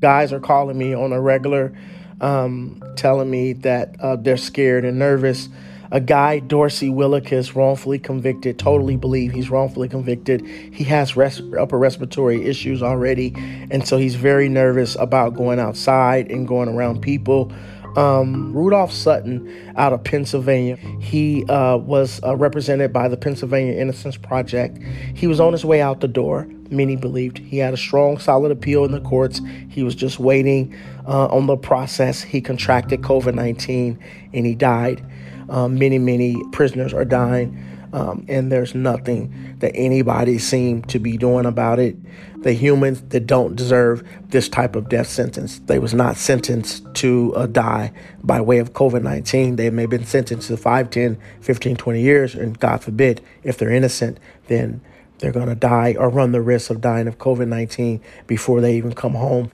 Guys 0.00 0.32
are 0.32 0.40
calling 0.40 0.78
me 0.78 0.94
on 0.94 1.12
a 1.12 1.20
regular, 1.20 1.72
um, 2.20 2.82
telling 2.96 3.30
me 3.30 3.54
that 3.54 3.96
uh, 4.00 4.16
they're 4.16 4.36
scared 4.36 4.84
and 4.84 4.98
nervous. 4.98 5.48
A 5.90 6.00
guy, 6.00 6.38
Dorsey 6.40 6.90
Willikis, 6.90 7.54
wrongfully 7.54 7.98
convicted, 7.98 8.58
totally 8.58 8.96
believe 8.96 9.32
he's 9.32 9.50
wrongfully 9.50 9.88
convicted. 9.88 10.44
He 10.46 10.84
has 10.84 11.16
res- 11.16 11.42
upper 11.58 11.78
respiratory 11.78 12.44
issues 12.44 12.82
already, 12.82 13.32
and 13.70 13.86
so 13.86 13.96
he's 13.96 14.14
very 14.14 14.48
nervous 14.48 14.96
about 14.96 15.34
going 15.34 15.58
outside 15.58 16.30
and 16.30 16.46
going 16.46 16.68
around 16.68 17.00
people 17.00 17.52
um, 17.98 18.52
Rudolph 18.52 18.92
Sutton 18.92 19.72
out 19.76 19.92
of 19.92 20.04
Pennsylvania. 20.04 20.76
He 21.00 21.44
uh, 21.46 21.76
was 21.78 22.20
uh, 22.22 22.36
represented 22.36 22.92
by 22.92 23.08
the 23.08 23.16
Pennsylvania 23.16 23.74
Innocence 23.74 24.16
Project. 24.16 24.78
He 25.14 25.26
was 25.26 25.40
on 25.40 25.52
his 25.52 25.64
way 25.64 25.80
out 25.80 26.00
the 26.00 26.08
door. 26.08 26.46
Many 26.70 26.96
believed 26.96 27.38
he 27.38 27.58
had 27.58 27.74
a 27.74 27.78
strong, 27.78 28.18
solid 28.18 28.52
appeal 28.52 28.84
in 28.84 28.92
the 28.92 29.00
courts. 29.00 29.40
He 29.68 29.82
was 29.82 29.94
just 29.94 30.18
waiting 30.18 30.74
uh, 31.06 31.26
on 31.26 31.46
the 31.46 31.56
process. 31.56 32.22
He 32.22 32.40
contracted 32.40 33.00
COVID 33.00 33.34
19 33.34 33.98
and 34.32 34.46
he 34.46 34.54
died. 34.54 35.04
Um, 35.48 35.78
many, 35.78 35.98
many 35.98 36.42
prisoners 36.52 36.92
are 36.92 37.04
dying. 37.04 37.64
Um, 37.92 38.26
and 38.28 38.52
there's 38.52 38.74
nothing 38.74 39.56
that 39.60 39.72
anybody 39.74 40.38
seemed 40.38 40.88
to 40.90 40.98
be 40.98 41.16
doing 41.16 41.46
about 41.46 41.78
it. 41.78 41.96
The 42.42 42.52
humans 42.52 43.00
that 43.08 43.26
don't 43.26 43.56
deserve 43.56 44.06
this 44.28 44.48
type 44.48 44.76
of 44.76 44.88
death 44.88 45.08
sentence, 45.08 45.58
they 45.60 45.78
was 45.78 45.94
not 45.94 46.16
sentenced 46.16 46.86
to 46.96 47.34
uh, 47.34 47.46
die 47.46 47.92
by 48.22 48.40
way 48.40 48.58
of 48.58 48.74
COVID-19. 48.74 49.56
They 49.56 49.70
may 49.70 49.82
have 49.82 49.90
been 49.90 50.04
sentenced 50.04 50.48
to 50.48 50.56
5, 50.56 50.90
10, 50.90 51.18
15, 51.40 51.76
20 51.76 52.00
years, 52.00 52.34
and 52.34 52.58
God 52.58 52.82
forbid, 52.82 53.22
if 53.42 53.56
they're 53.56 53.72
innocent, 53.72 54.20
then 54.48 54.82
they're 55.18 55.32
going 55.32 55.48
to 55.48 55.54
die 55.54 55.96
or 55.98 56.10
run 56.10 56.32
the 56.32 56.42
risk 56.42 56.70
of 56.70 56.80
dying 56.80 57.08
of 57.08 57.18
COVID-19 57.18 58.00
before 58.26 58.60
they 58.60 58.76
even 58.76 58.92
come 58.92 59.14
home. 59.14 59.50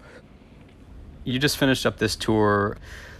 You 1.23 1.39
just 1.39 1.57
finished 1.57 1.87
up 1.87 1.99
this 1.99 2.17
tour. 2.17 2.77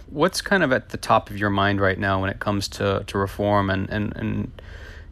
What's 0.09 0.41
kind 0.41 0.63
of 0.63 0.71
at 0.71 0.89
the 0.89 0.97
top 0.97 1.29
of 1.29 1.37
your 1.37 1.49
mind 1.49 1.81
right 1.81 1.97
now 1.97 2.21
when 2.21 2.29
it 2.29 2.39
comes 2.39 2.67
to, 2.69 3.03
to 3.07 3.17
reform 3.17 3.69
and, 3.69 3.89
and, 3.89 4.15
and 4.15 4.61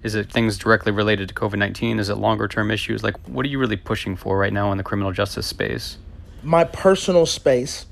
is 0.03 0.15
it 0.15 0.31
things 0.31 0.57
directly 0.57 0.91
related 0.91 1.29
to 1.29 1.35
COVID 1.35 1.57
19? 1.57 1.99
Is 1.99 2.09
it 2.09 2.15
longer 2.15 2.47
term 2.47 2.69
issues? 2.69 3.03
Like, 3.03 3.15
what 3.27 3.45
are 3.45 3.49
you 3.49 3.57
really 3.57 3.77
pushing 3.77 4.15
for 4.15 4.37
right 4.37 4.53
now 4.53 4.71
in 4.71 4.77
the 4.77 4.83
criminal 4.83 5.11
justice 5.11 5.47
space? 5.47 5.97
My 6.43 6.65
personal 6.65 7.25
space 7.25 7.85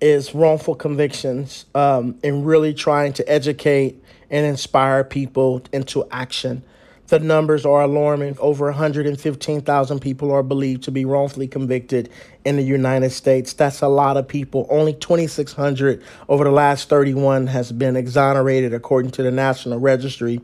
is 0.00 0.34
wrongful 0.34 0.74
convictions 0.74 1.66
um, 1.74 2.18
and 2.24 2.44
really 2.44 2.74
trying 2.74 3.12
to 3.12 3.28
educate 3.30 4.02
and 4.30 4.46
inspire 4.46 5.04
people 5.04 5.62
into 5.72 6.06
action. 6.10 6.64
The 7.12 7.18
numbers 7.18 7.66
are 7.66 7.82
alarming. 7.82 8.38
Over 8.38 8.70
115,000 8.70 10.00
people 10.00 10.32
are 10.32 10.42
believed 10.42 10.84
to 10.84 10.90
be 10.90 11.04
wrongfully 11.04 11.46
convicted 11.46 12.08
in 12.46 12.56
the 12.56 12.62
United 12.62 13.10
States. 13.10 13.52
That's 13.52 13.82
a 13.82 13.88
lot 13.88 14.16
of 14.16 14.26
people. 14.26 14.66
Only 14.70 14.94
2,600 14.94 16.02
over 16.30 16.44
the 16.44 16.50
last 16.50 16.88
31 16.88 17.48
has 17.48 17.70
been 17.70 17.96
exonerated, 17.96 18.72
according 18.72 19.10
to 19.10 19.22
the 19.22 19.30
National 19.30 19.78
Registry 19.78 20.40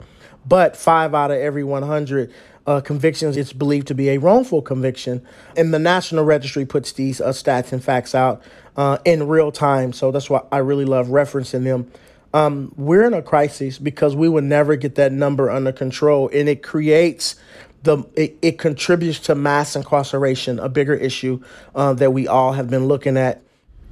but 0.47 0.77
five 0.77 1.15
out 1.15 1.31
of 1.31 1.39
every 1.39 1.65
100 1.65 2.33
uh, 2.67 2.81
convictions 2.81 3.37
it's 3.37 3.53
believed 3.53 3.87
to 3.89 3.95
be 3.95 4.11
a 4.11 4.19
wrongful 4.19 4.63
conviction. 4.63 5.27
And 5.57 5.73
the 5.73 5.79
National 5.79 6.25
Registry 6.25 6.67
puts 6.67 6.93
these 6.93 7.21
uh, 7.21 7.31
stats 7.31 7.73
and 7.73 7.83
facts 7.83 8.15
out 8.15 8.43
uh, 8.77 8.99
in 9.05 9.27
real 9.27 9.53
time. 9.53 9.93
So 9.93 10.11
that's 10.11 10.29
why 10.29 10.43
I 10.53 10.59
really 10.59 10.85
love 10.85 11.09
referencing 11.09 11.65
them. 11.65 11.91
Um, 12.39 12.73
we're 12.77 13.05
in 13.05 13.15
a 13.15 13.23
crisis 13.23 13.79
because 13.79 14.15
we 14.15 14.29
will 14.29 14.43
never 14.43 14.77
get 14.77 14.95
that 14.95 15.13
number 15.13 15.51
under 15.51 15.73
control, 15.73 16.31
and 16.33 16.49
it 16.49 16.63
creates 16.63 17.37
the 17.83 17.99
it, 18.15 18.37
it 18.43 18.59
contributes 18.59 19.19
to 19.21 19.35
mass 19.35 19.75
incarceration, 19.75 20.59
a 20.59 20.69
bigger 20.69 20.95
issue 20.95 21.43
uh, 21.75 21.95
that 21.95 22.13
we 22.13 22.29
all 22.29 22.53
have 22.53 22.71
been 22.71 22.87
looking 22.87 23.17
at 23.17 23.43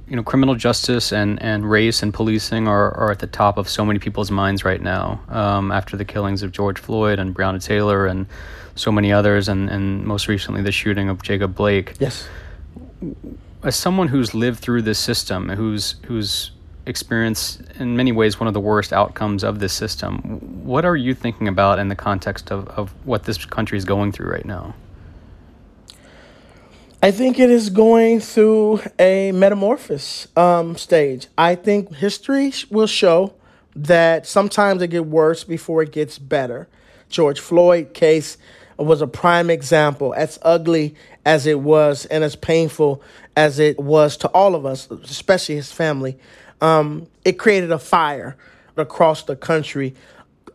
you 0.09 0.15
know, 0.15 0.23
criminal 0.23 0.55
justice 0.55 1.11
and, 1.11 1.41
and 1.41 1.69
race 1.69 2.01
and 2.01 2.13
policing 2.13 2.65
are, 2.67 2.95
are 2.95 3.11
at 3.11 3.19
the 3.19 3.27
top 3.27 3.57
of 3.57 3.67
so 3.67 3.83
many 3.83 3.99
people's 3.99 4.31
minds 4.31 4.63
right 4.63 4.81
now 4.81 5.19
um, 5.27 5.69
after 5.69 5.97
the 5.97 6.05
killings 6.05 6.43
of 6.43 6.53
George 6.53 6.79
Floyd 6.79 7.19
and 7.19 7.35
Breonna 7.35 7.61
Taylor 7.61 8.05
and 8.05 8.25
so 8.75 8.89
many 8.89 9.11
others, 9.11 9.49
and, 9.49 9.69
and 9.69 10.05
most 10.05 10.29
recently 10.29 10.61
the 10.61 10.71
shooting 10.71 11.09
of 11.09 11.21
Jacob 11.23 11.55
Blake. 11.55 11.95
Yes. 11.99 12.29
As 13.63 13.75
someone 13.75 14.07
who's 14.07 14.33
lived 14.33 14.59
through 14.59 14.83
this 14.83 14.99
system, 14.99 15.49
who's 15.49 15.95
who's 16.05 16.51
experienced 16.87 17.61
in 17.79 17.95
many 17.95 18.11
ways 18.11 18.39
one 18.39 18.47
of 18.47 18.53
the 18.53 18.59
worst 18.59 18.93
outcomes 18.93 19.43
of 19.43 19.59
this 19.59 19.73
system, 19.73 20.19
what 20.65 20.85
are 20.85 20.95
you 20.95 21.13
thinking 21.13 21.47
about 21.47 21.79
in 21.79 21.89
the 21.89 21.95
context 21.95 22.51
of, 22.51 22.67
of 22.69 22.93
what 23.05 23.25
this 23.25 23.45
country 23.45 23.77
is 23.77 23.85
going 23.85 24.11
through 24.11 24.31
right 24.31 24.45
now? 24.45 24.73
I 27.03 27.11
think 27.11 27.39
it 27.39 27.51
is 27.51 27.69
going 27.69 28.21
through 28.21 28.81
a 28.97 29.31
metamorphosis 29.31 30.27
um, 30.35 30.75
stage. 30.75 31.27
I 31.37 31.53
think 31.53 31.93
history 31.93 32.51
will 32.71 32.87
show 32.87 33.35
that 33.75 34.25
sometimes 34.25 34.81
it 34.81 34.87
gets 34.87 35.05
worse 35.05 35.43
before 35.43 35.83
it 35.83 35.91
gets 35.91 36.17
better. 36.17 36.67
George 37.09 37.39
Floyd 37.39 37.93
case 37.93 38.37
was 38.77 39.01
a 39.01 39.07
prime 39.07 39.49
example. 39.51 40.13
As 40.15 40.39
ugly 40.41 40.95
as 41.25 41.45
it 41.45 41.59
was 41.59 42.05
and 42.05 42.23
as 42.23 42.35
painful 42.35 43.01
as 43.35 43.59
it 43.59 43.79
was 43.79 44.17
to 44.17 44.27
all 44.29 44.55
of 44.55 44.65
us, 44.65 44.89
especially 44.89 45.55
his 45.55 45.71
family, 45.71 46.17
um, 46.61 47.07
it 47.25 47.33
created 47.33 47.71
a 47.71 47.79
fire 47.79 48.35
across 48.75 49.23
the 49.23 49.35
country. 49.35 49.95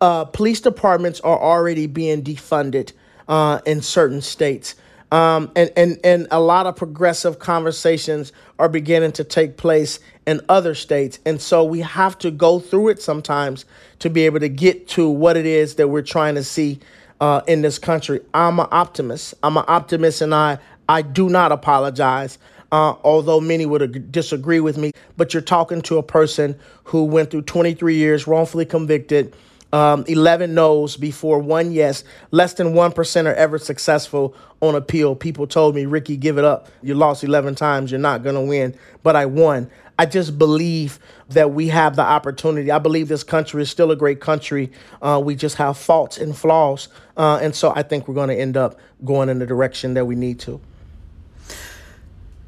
Uh, 0.00 0.24
police 0.24 0.60
departments 0.60 1.20
are 1.20 1.38
already 1.38 1.86
being 1.86 2.22
defunded 2.22 2.92
uh, 3.28 3.60
in 3.66 3.82
certain 3.82 4.20
states. 4.20 4.74
Um, 5.12 5.52
and, 5.54 5.70
and, 5.76 6.00
and 6.02 6.26
a 6.30 6.40
lot 6.40 6.66
of 6.66 6.74
progressive 6.74 7.38
conversations 7.38 8.32
are 8.58 8.68
beginning 8.68 9.12
to 9.12 9.24
take 9.24 9.58
place 9.58 10.00
in 10.26 10.40
other 10.48 10.74
states. 10.74 11.18
And 11.26 11.40
so 11.40 11.64
we 11.64 11.80
have 11.80 12.16
to 12.18 12.30
go 12.30 12.58
through 12.58 12.88
it 12.88 13.02
sometimes 13.02 13.66
to 13.98 14.08
be 14.08 14.24
able 14.24 14.40
to 14.40 14.48
get 14.48 14.88
to 14.88 15.10
what 15.10 15.36
it 15.36 15.44
is 15.44 15.74
that 15.74 15.88
we're 15.88 16.00
trying 16.00 16.34
to 16.36 16.42
see 16.42 16.80
uh, 17.20 17.42
in 17.46 17.60
this 17.60 17.78
country. 17.78 18.20
I'm 18.32 18.58
an 18.58 18.68
optimist. 18.72 19.34
I'm 19.42 19.58
an 19.58 19.64
optimist, 19.68 20.22
and 20.22 20.34
I, 20.34 20.58
I 20.88 21.02
do 21.02 21.28
not 21.28 21.52
apologize. 21.52 22.38
Uh, 22.72 22.96
although 23.04 23.38
many 23.38 23.66
would 23.66 24.10
disagree 24.10 24.58
with 24.58 24.78
me, 24.78 24.90
but 25.16 25.34
you're 25.34 25.42
talking 25.42 25.82
to 25.82 25.98
a 25.98 26.02
person 26.02 26.58
who 26.84 27.04
went 27.04 27.30
through 27.30 27.42
23 27.42 27.94
years 27.94 28.26
wrongfully 28.26 28.64
convicted, 28.64 29.34
um, 29.72 30.04
11 30.06 30.54
no's 30.54 30.96
before 30.96 31.38
one 31.38 31.72
yes. 31.72 32.04
Less 32.30 32.54
than 32.54 32.74
1% 32.74 33.26
are 33.26 33.34
ever 33.34 33.58
successful 33.58 34.34
on 34.60 34.74
appeal. 34.74 35.16
People 35.16 35.46
told 35.46 35.74
me, 35.74 35.86
Ricky, 35.86 36.16
give 36.16 36.38
it 36.38 36.44
up. 36.44 36.68
You 36.82 36.94
lost 36.94 37.24
11 37.24 37.54
times. 37.54 37.90
You're 37.90 38.00
not 38.00 38.22
going 38.22 38.34
to 38.34 38.42
win. 38.42 38.74
But 39.02 39.16
I 39.16 39.26
won. 39.26 39.70
I 39.98 40.06
just 40.06 40.38
believe 40.38 40.98
that 41.30 41.52
we 41.52 41.68
have 41.68 41.96
the 41.96 42.02
opportunity. 42.02 42.70
I 42.70 42.78
believe 42.78 43.08
this 43.08 43.24
country 43.24 43.62
is 43.62 43.70
still 43.70 43.90
a 43.90 43.96
great 43.96 44.20
country. 44.20 44.72
Uh, 45.00 45.20
we 45.24 45.34
just 45.34 45.56
have 45.56 45.78
faults 45.78 46.18
and 46.18 46.36
flaws. 46.36 46.88
Uh, 47.16 47.38
and 47.40 47.54
so 47.54 47.72
I 47.74 47.82
think 47.82 48.08
we're 48.08 48.14
going 48.14 48.28
to 48.28 48.38
end 48.38 48.56
up 48.56 48.78
going 49.04 49.28
in 49.28 49.38
the 49.38 49.46
direction 49.46 49.94
that 49.94 50.06
we 50.06 50.16
need 50.16 50.38
to. 50.40 50.60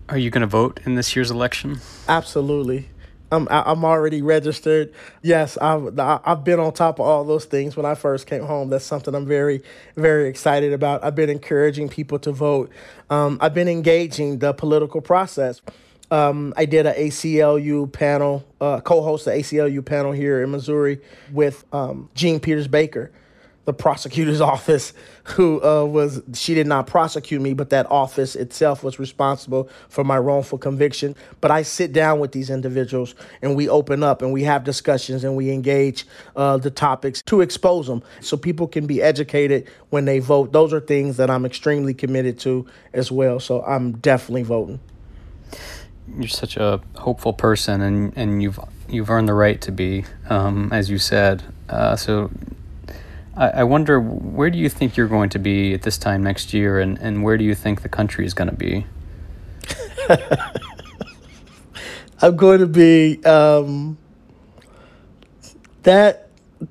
Are 0.08 0.18
you 0.18 0.30
going 0.30 0.42
to 0.42 0.46
vote 0.46 0.80
in 0.84 0.96
this 0.96 1.16
year's 1.16 1.30
election? 1.30 1.80
Absolutely. 2.08 2.88
I'm 3.32 3.48
I'm 3.50 3.84
already 3.84 4.22
registered. 4.22 4.92
Yes, 5.22 5.56
I've 5.56 5.98
I've 5.98 6.44
been 6.44 6.60
on 6.60 6.72
top 6.72 7.00
of 7.00 7.06
all 7.06 7.24
those 7.24 7.46
things 7.46 7.76
when 7.76 7.86
I 7.86 7.94
first 7.94 8.26
came 8.26 8.44
home. 8.44 8.68
That's 8.68 8.84
something 8.84 9.14
I'm 9.14 9.26
very 9.26 9.62
very 9.96 10.28
excited 10.28 10.72
about. 10.72 11.02
I've 11.02 11.14
been 11.14 11.30
encouraging 11.30 11.88
people 11.88 12.18
to 12.20 12.32
vote. 12.32 12.70
Um, 13.10 13.38
I've 13.40 13.54
been 13.54 13.66
engaging 13.66 14.38
the 14.38 14.52
political 14.52 15.00
process. 15.00 15.62
Um, 16.10 16.52
I 16.56 16.66
did 16.66 16.86
an 16.86 16.94
ACLU 16.94 17.90
panel, 17.90 18.44
uh, 18.60 18.80
co-host 18.82 19.24
the 19.24 19.32
ACLU 19.32 19.84
panel 19.84 20.12
here 20.12 20.42
in 20.42 20.50
Missouri 20.50 21.00
with 21.32 21.64
um, 21.72 22.10
Jean 22.14 22.40
Peters 22.40 22.68
Baker 22.68 23.10
the 23.64 23.72
prosecutor's 23.72 24.40
office 24.54 24.92
who 25.24 25.62
uh, 25.64 25.84
was 25.84 26.22
she 26.34 26.54
did 26.54 26.66
not 26.66 26.86
prosecute 26.86 27.40
me 27.40 27.54
but 27.54 27.70
that 27.70 27.90
office 27.90 28.36
itself 28.36 28.82
was 28.82 28.98
responsible 28.98 29.68
for 29.88 30.04
my 30.04 30.18
wrongful 30.18 30.58
conviction. 30.58 31.14
But 31.40 31.50
i 31.50 31.62
sit 31.62 31.92
down 31.92 32.20
with 32.20 32.32
these 32.32 32.50
individuals 32.50 33.14
and 33.42 33.56
we 33.56 33.68
open 33.68 34.02
up 34.02 34.22
and 34.22 34.32
we 34.32 34.44
have 34.44 34.64
discussions 34.64 35.24
and 35.24 35.36
we 35.36 35.50
engage 35.50 36.06
uh, 36.36 36.58
the 36.58 36.70
topics 36.70 37.22
to 37.22 37.40
expose 37.40 37.86
them 37.86 38.02
so 38.20 38.36
people 38.36 38.68
can 38.68 38.86
be 38.86 39.02
educated 39.02 39.68
when 39.90 40.04
they 40.04 40.18
vote. 40.18 40.52
Those 40.52 40.72
are 40.72 40.80
things 40.80 41.16
that 41.16 41.30
i'm 41.30 41.44
extremely 41.44 41.94
committed 41.94 42.38
to 42.40 42.66
as 42.92 43.10
well 43.10 43.40
so 43.40 43.62
i'm 43.62 43.92
definitely 43.98 44.42
voting. 44.42 44.80
You're 46.18 46.28
such 46.28 46.56
a 46.56 46.80
hopeful 46.96 47.32
person 47.32 47.80
and, 47.80 48.12
and 48.16 48.42
you've 48.42 48.60
you've 48.88 49.10
earned 49.10 49.28
the 49.28 49.34
right 49.34 49.60
to 49.62 49.72
be 49.72 50.04
um, 50.28 50.70
as 50.72 50.90
you 50.90 50.98
said. 50.98 51.42
Uh, 51.68 51.96
so 51.96 52.30
I, 53.36 53.48
I 53.48 53.64
wonder 53.64 54.00
where 54.00 54.50
do 54.50 54.58
you 54.58 54.68
think 54.68 54.96
you're 54.96 55.08
going 55.08 55.30
to 55.30 55.38
be 55.38 55.74
at 55.74 55.82
this 55.82 55.98
time 55.98 56.22
next 56.22 56.54
year, 56.54 56.78
and, 56.78 56.98
and 56.98 57.22
where 57.22 57.36
do 57.36 57.44
you 57.44 57.54
think 57.54 57.82
the 57.82 57.88
country 57.88 58.24
is 58.24 58.34
going 58.34 58.50
to 58.50 58.56
be? 58.56 58.86
I'm 62.22 62.36
going 62.36 62.60
to 62.60 62.66
be 62.66 63.22
um, 63.24 63.98
that. 65.82 66.20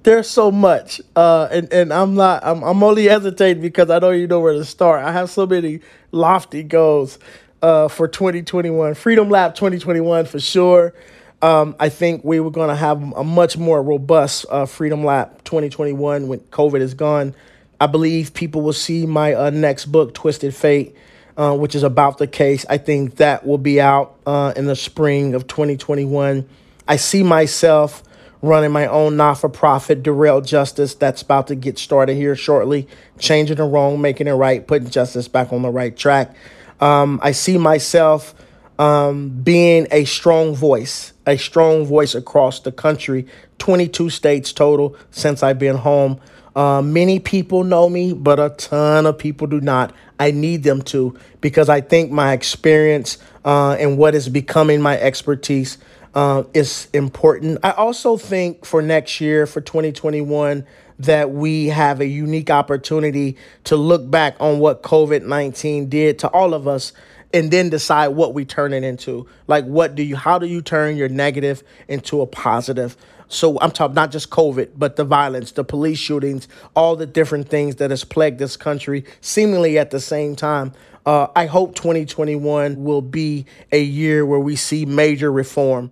There's 0.01 0.27
so 0.27 0.49
much, 0.49 1.01
uh, 1.15 1.47
and 1.51 1.71
and 1.71 1.93
I'm 1.93 2.15
not. 2.15 2.43
I'm 2.43 2.63
I'm 2.63 2.81
only 2.81 3.03
hesitating 3.03 3.61
because 3.61 3.91
I 3.91 3.99
don't 3.99 4.15
even 4.15 4.29
know 4.29 4.39
where 4.39 4.53
to 4.53 4.65
start. 4.65 5.05
I 5.05 5.11
have 5.11 5.29
so 5.29 5.45
many 5.45 5.81
lofty 6.11 6.63
goals 6.63 7.19
uh, 7.61 7.87
for 7.89 8.07
2021, 8.07 8.95
Freedom 8.95 9.29
Lap 9.29 9.53
2021 9.53 10.25
for 10.25 10.39
sure. 10.39 10.95
Um, 11.43 11.75
I 11.77 11.89
think 11.89 12.23
we 12.23 12.39
were 12.39 12.51
going 12.51 12.69
to 12.69 12.75
have 12.75 13.03
a 13.17 13.23
much 13.23 13.57
more 13.57 13.83
robust 13.83 14.45
uh, 14.49 14.65
Freedom 14.65 15.03
Lap 15.03 15.43
2021 15.43 16.29
when 16.29 16.39
COVID 16.39 16.79
is 16.79 16.93
gone. 16.93 17.35
I 17.81 17.87
believe 17.87 18.33
people 18.33 18.61
will 18.61 18.71
see 18.71 19.05
my 19.05 19.33
uh, 19.33 19.49
next 19.49 19.87
book, 19.87 20.13
Twisted 20.13 20.55
Fate, 20.55 20.95
uh, 21.35 21.53
which 21.53 21.75
is 21.75 21.83
about 21.83 22.17
the 22.17 22.27
case. 22.27 22.65
I 22.69 22.77
think 22.77 23.17
that 23.17 23.45
will 23.45 23.57
be 23.57 23.81
out 23.81 24.15
uh, 24.25 24.53
in 24.55 24.67
the 24.67 24.75
spring 24.77 25.33
of 25.33 25.45
2021. 25.47 26.47
I 26.87 26.95
see 26.95 27.23
myself 27.23 28.03
running 28.41 28.71
my 28.71 28.87
own 28.87 29.17
not 29.17 29.33
for 29.33 29.49
profit, 29.49 30.01
Derail 30.01 30.39
Justice, 30.39 30.95
that's 30.95 31.21
about 31.23 31.47
to 31.47 31.55
get 31.55 31.77
started 31.77 32.15
here 32.15 32.37
shortly, 32.37 32.87
changing 33.19 33.57
the 33.57 33.65
wrong, 33.65 33.99
making 33.99 34.27
it 34.27 34.31
right, 34.33 34.65
putting 34.65 34.89
justice 34.89 35.27
back 35.27 35.51
on 35.51 35.61
the 35.61 35.69
right 35.69 35.97
track. 35.97 36.33
Um, 36.79 37.19
I 37.21 37.33
see 37.33 37.57
myself 37.57 38.33
um, 38.79 39.29
being 39.29 39.87
a 39.91 40.05
strong 40.05 40.55
voice, 40.55 41.13
a 41.25 41.37
strong 41.37 41.85
voice 41.85 42.15
across 42.15 42.59
the 42.59 42.71
country, 42.71 43.27
22 43.59 44.09
states 44.09 44.51
total 44.51 44.95
since 45.11 45.43
I've 45.43 45.59
been 45.59 45.77
home. 45.77 46.19
Uh, 46.55 46.81
many 46.81 47.19
people 47.19 47.63
know 47.63 47.89
me, 47.89 48.13
but 48.13 48.39
a 48.39 48.49
ton 48.49 49.05
of 49.05 49.17
people 49.17 49.47
do 49.47 49.59
not. 49.61 49.93
I 50.19 50.31
need 50.31 50.63
them 50.63 50.81
to 50.83 51.17
because 51.41 51.69
I 51.69 51.81
think 51.81 52.11
my 52.11 52.33
experience 52.33 53.17
uh, 53.43 53.75
and 53.79 53.97
what 53.97 54.15
is 54.15 54.29
becoming 54.29 54.81
my 54.81 54.99
expertise 54.99 55.77
uh, 56.13 56.43
is 56.53 56.87
important. 56.93 57.59
I 57.63 57.71
also 57.71 58.17
think 58.17 58.65
for 58.65 58.81
next 58.81 59.19
year, 59.19 59.47
for 59.47 59.61
2021, 59.61 60.65
that 60.99 61.31
we 61.31 61.67
have 61.67 61.99
a 61.99 62.05
unique 62.05 62.49
opportunity 62.49 63.35
to 63.63 63.75
look 63.75 64.09
back 64.09 64.35
on 64.39 64.59
what 64.59 64.83
COVID 64.83 65.23
19 65.23 65.89
did 65.89 66.19
to 66.19 66.29
all 66.29 66.53
of 66.53 66.67
us 66.67 66.93
and 67.33 67.49
then 67.49 67.69
decide 67.69 68.09
what 68.09 68.33
we 68.33 68.45
turn 68.45 68.73
it 68.73 68.83
into. 68.83 69.27
Like, 69.47 69.65
what 69.65 69.95
do 69.95 70.03
you, 70.03 70.15
how 70.15 70.37
do 70.37 70.45
you 70.45 70.61
turn 70.61 70.95
your 70.95 71.09
negative 71.09 71.63
into 71.87 72.21
a 72.21 72.27
positive? 72.27 72.95
So 73.27 73.59
I'm 73.59 73.71
talking 73.71 73.95
not 73.95 74.11
just 74.11 74.29
COVID, 74.29 74.71
but 74.77 74.95
the 74.95 75.03
violence, 75.03 75.51
the 75.51 75.63
police 75.63 75.97
shootings, 75.97 76.47
all 76.75 76.95
the 76.95 77.07
different 77.07 77.49
things 77.49 77.77
that 77.77 77.89
has 77.89 78.03
plagued 78.03 78.37
this 78.37 78.55
country 78.55 79.05
seemingly 79.21 79.79
at 79.79 79.89
the 79.89 79.99
same 79.99 80.35
time. 80.35 80.73
Uh, 81.05 81.27
I 81.35 81.47
hope 81.47 81.75
2021 81.75 82.83
will 82.83 83.01
be 83.01 83.45
a 83.71 83.81
year 83.81 84.25
where 84.25 84.39
we 84.39 84.55
see 84.55 84.85
major 84.85 85.31
reform. 85.31 85.91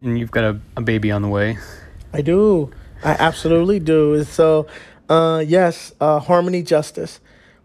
And 0.00 0.18
you've 0.18 0.30
got 0.30 0.44
a, 0.44 0.60
a 0.76 0.80
baby 0.80 1.10
on 1.10 1.22
the 1.22 1.28
way. 1.28 1.58
I 2.12 2.22
do. 2.22 2.70
I 3.02 3.10
absolutely 3.12 3.80
do. 3.80 4.22
So, 4.24 4.66
uh, 5.08 5.44
yes, 5.46 5.92
uh, 6.00 6.20
Harmony 6.20 6.62
Justice. 6.62 7.20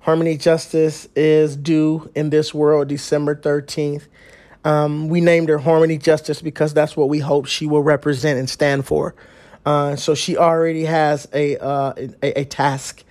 Harmony 0.10 0.38
Justice 0.38 1.08
is 1.16 1.56
due 1.56 2.10
in 2.16 2.32
this 2.32 2.52
world 2.52 2.88
December 2.88 3.36
13th. 3.36 4.08
Um, 4.66 5.08
we 5.08 5.22
named 5.22 5.50
her 5.50 5.60
Harmony 5.60 6.00
Justice 6.00 6.42
because 6.42 6.74
that's 6.74 6.98
what 6.98 7.10
we 7.10 7.20
hope 7.20 7.46
she 7.46 7.68
will 7.68 7.84
represent 7.84 8.40
and 8.40 8.50
stand 8.50 8.88
for. 8.88 9.14
Uh, 9.68 9.96
so 9.96 10.16
she 10.16 10.36
already 10.36 10.86
has 10.86 11.28
a, 11.32 11.58
uh, 11.60 11.94
a, 12.24 12.40
a 12.40 12.46
task 12.46 13.04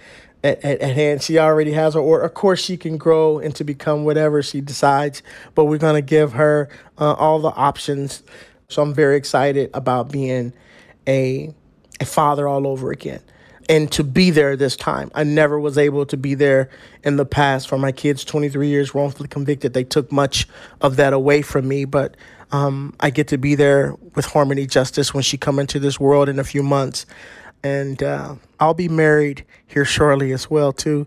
at, 0.42 0.58
at, 0.64 0.80
at, 0.80 0.96
hand. 0.96 1.22
She 1.22 1.38
already 1.38 1.70
has 1.70 1.94
her 1.94 2.00
order. 2.00 2.24
Of 2.24 2.34
course, 2.34 2.60
she 2.60 2.76
can 2.76 2.96
grow 2.96 3.38
and 3.38 3.54
to 3.54 3.62
become 3.62 4.04
whatever 4.04 4.42
she 4.42 4.60
decides, 4.60 5.22
but 5.54 5.66
we're 5.66 5.78
to 5.78 6.02
give 6.02 6.32
her 6.32 6.68
uh, 6.98 7.12
all 7.12 7.38
the 7.38 7.52
options. 7.54 8.24
So 8.66 8.82
I'm 8.82 8.92
very 8.92 9.16
excited 9.16 9.70
about 9.72 10.10
being 10.10 10.52
a, 11.06 11.54
a 12.00 12.04
father 12.04 12.48
all 12.48 12.66
over 12.66 12.90
again 12.90 13.20
and 13.68 13.90
to 13.92 14.02
be 14.02 14.30
there 14.30 14.56
this 14.56 14.76
time. 14.76 15.10
I 15.14 15.24
never 15.24 15.60
was 15.60 15.76
able 15.76 16.06
to 16.06 16.16
be 16.16 16.34
there 16.34 16.70
in 17.04 17.16
the 17.16 17.26
past 17.26 17.68
for 17.68 17.78
my 17.78 17.92
kids. 17.92 18.24
23 18.24 18.66
years 18.68 18.94
wrongfully 18.94 19.28
convicted. 19.28 19.74
They 19.74 19.84
took 19.84 20.10
much 20.10 20.48
of 20.80 20.96
that 20.96 21.12
away 21.12 21.42
from 21.42 21.68
me, 21.68 21.84
but 21.84 22.16
um, 22.50 22.94
I 22.98 23.10
get 23.10 23.28
to 23.28 23.38
be 23.38 23.54
there 23.54 23.94
with 24.14 24.24
Harmony 24.26 24.66
Justice 24.66 25.12
when 25.12 25.22
she 25.22 25.36
come 25.36 25.58
into 25.58 25.78
this 25.78 26.00
world 26.00 26.28
in 26.28 26.38
a 26.38 26.44
few 26.44 26.62
months, 26.62 27.04
and 27.62 28.02
uh, 28.02 28.36
I'll 28.58 28.74
be 28.74 28.88
married 28.88 29.44
here 29.66 29.84
shortly 29.84 30.32
as 30.32 30.48
well 30.48 30.72
too. 30.72 31.06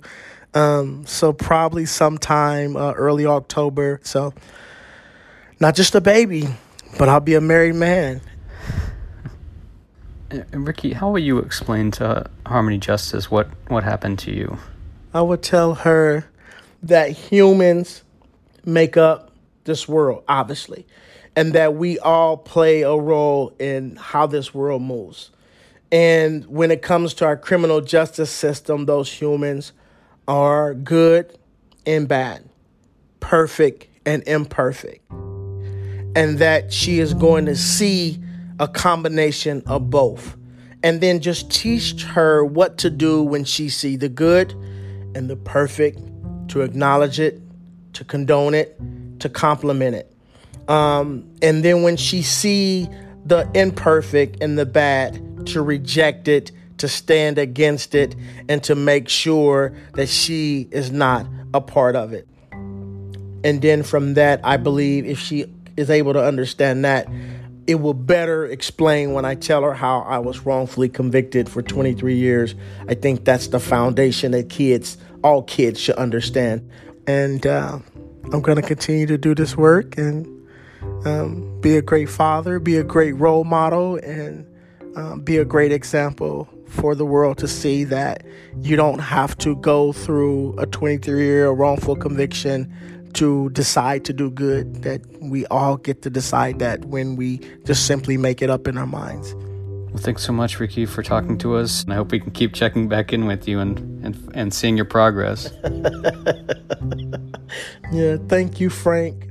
Um, 0.54 1.06
so 1.08 1.34
probably 1.34 1.86
sometime 1.86 2.76
uh, 2.76 2.91
early 2.91 3.26
October. 3.26 4.02
So 4.04 4.34
not 5.60 5.76
just 5.76 5.95
a 5.95 6.02
baby, 6.02 6.47
but 7.00 7.10
I'll 7.10 7.21
be 7.21 7.36
a 7.36 7.41
married 7.41 7.76
man 7.76 8.21
Ricky, 10.52 10.94
how 10.94 11.10
will 11.10 11.20
you 11.20 11.39
explain 11.39 11.91
to 11.91 12.30
Harmony 12.46 12.78
Justice 12.78 13.30
what, 13.30 13.48
what 13.67 13.84
happened 13.84 14.20
to 14.20 14.32
you? 14.32 14.58
I 15.13 15.22
would 15.22 15.41
tell 15.41 15.76
her 15.76 16.26
that 16.84 17.12
humans 17.12 18.04
make 18.65 18.98
up 18.98 19.32
this 19.65 19.88
world, 19.88 20.24
obviously, 20.28 20.88
and 21.36 21.54
that 21.54 21.76
we 21.76 22.00
all 22.00 22.38
play 22.38 22.82
a 22.82 22.96
role 22.96 23.54
in 23.60 23.96
how 23.96 24.28
this 24.28 24.54
world 24.54 24.82
moves. 24.82 25.32
And 25.91 26.46
when 26.46 26.72
it 26.72 26.82
comes 26.82 27.13
to 27.15 27.26
our 27.26 27.36
criminal 27.36 27.82
justice 27.82 28.32
system, 28.32 28.86
those 28.86 29.12
humans 29.12 29.74
are 30.28 30.74
good 30.74 31.38
and 31.86 32.08
bad, 32.08 32.48
perfect 33.20 33.88
and 34.06 34.24
imperfect. 34.28 35.04
And 36.15 36.39
that 36.39 36.72
she 36.74 37.00
is 37.00 37.13
going 37.13 37.46
to 37.46 37.56
see 37.56 38.22
a 38.62 38.67
combination 38.67 39.63
of 39.65 39.89
both. 39.89 40.38
And 40.84 41.02
then 41.02 41.19
just 41.19 41.52
teach 41.52 42.04
her 42.04 42.45
what 42.45 42.78
to 42.80 42.89
do 42.89 43.21
when 43.24 43.43
she 43.43 43.69
see 43.69 43.97
the 43.97 44.08
good 44.08 44.52
and 45.15 45.30
the 45.30 45.36
perfect, 45.36 46.00
to 46.50 46.62
acknowledge 46.62 47.19
it, 47.19 47.41
to 47.93 48.04
condone 48.04 48.54
it, 48.54 48.80
to 49.19 49.30
compliment 49.30 49.95
it. 49.95 50.15
Um, 50.69 51.30
and 51.41 51.65
then 51.65 51.84
when 51.84 51.97
she 51.97 52.21
see 52.21 52.88
the 53.26 53.50
imperfect 53.54 54.41
and 54.41 54.58
the 54.58 54.65
bad, 54.65 55.47
to 55.47 55.62
reject 55.62 56.28
it, 56.28 56.52
to 56.78 56.88
stand 56.88 57.38
against 57.38 57.95
it, 57.95 58.15
and 58.47 58.63
to 58.63 58.76
make 58.76 59.10
sure 59.10 59.74
that 59.93 60.08
she 60.08 60.67
is 60.71 60.91
not 60.91 61.26
a 61.54 61.62
part 61.62 61.95
of 61.95 62.13
it. 62.13 62.28
And 63.43 63.62
then 63.62 63.82
from 63.82 64.13
that, 64.15 64.39
I 64.43 64.58
believe 64.58 65.06
if 65.06 65.19
she 65.19 65.45
is 65.78 65.89
able 65.89 66.13
to 66.13 66.24
understand 66.24 66.86
that, 66.86 67.08
it 67.67 67.76
will 67.76 67.93
better 67.93 68.45
explain 68.45 69.13
when 69.13 69.26
I 69.26 69.36
tell 69.36 69.62
her 69.63 69.74
how 69.74 70.02
I 70.02 70.19
was 70.19 70.45
wrongfully 70.45 70.89
convicted 70.89 71.47
for 71.47 71.62
23 71.62 72.15
years. 72.15 72.56
I 72.88 72.95
think 72.95 73.24
that's 73.24 73.47
the 73.47 73.60
foundation 73.60 74.32
that 74.32 74.50
kids, 74.50 74.97
all 75.24 75.43
kids, 75.43 75.80
should 75.80 75.95
understand. 75.95 76.69
And 77.08 77.45
uh, 77.45 77.80
I'm 78.32 78.41
going 78.41 78.60
to 78.60 78.67
continue 78.67 79.06
to 79.08 79.17
do 79.17 79.36
this 79.36 79.56
work 79.56 79.97
and 79.97 80.28
um, 81.06 81.60
be 81.62 81.78
a 81.78 81.82
great 81.82 82.10
father, 82.10 82.60
be 82.60 82.78
a 82.78 82.84
great 82.84 83.13
role 83.13 83.43
model, 83.43 83.97
and 83.97 84.45
um, 84.95 85.21
be 85.21 85.38
a 85.38 85.45
great 85.45 85.71
example 85.71 86.50
for 86.67 86.95
the 86.95 87.06
world 87.06 87.38
to 87.38 87.47
see 87.47 87.84
that 87.84 88.26
you 88.62 88.76
don't 88.76 89.00
have 89.00 89.38
to 89.38 89.56
go 89.58 89.91
through 89.91 90.58
a 90.58 90.65
23 90.65 91.24
year 91.24 91.50
wrongful 91.50 91.95
conviction 91.95 92.74
to 93.13 93.50
decide 93.52 94.06
to 94.06 94.13
do 94.13 94.30
good, 94.32 94.84
that 94.84 95.02
we 95.21 95.45
all 95.47 95.78
get 95.78 96.02
to 96.04 96.10
decide 96.10 96.60
that 96.60 96.86
when 96.86 97.15
we 97.15 97.39
just 97.65 97.86
simply 97.86 98.17
make 98.17 98.41
it 98.41 98.50
up 98.50 98.67
in 98.67 98.78
our 98.78 98.88
minds. 98.88 99.34
Well, 99.91 100.02
thanks 100.02 100.24
so 100.24 100.32
much, 100.32 100.60
Ricky, 100.60 100.86
for 100.86 101.04
talking 101.04 101.38
to 101.39 101.58
us. 101.58 101.84
And 101.84 101.91
I 101.91 101.97
hope 101.97 102.12
we 102.12 102.19
can 102.19 102.32
keep 102.32 102.54
checking 102.54 102.88
back 102.88 103.12
in 103.12 103.26
with 103.26 103.47
you 103.47 103.60
and, 103.60 103.80
and, 104.06 104.32
and 104.34 104.54
seeing 104.54 104.78
your 104.78 104.86
progress. 104.86 105.50
yeah, 107.91 108.15
thank 108.30 108.62
you, 108.62 108.69
Frank. 108.69 109.31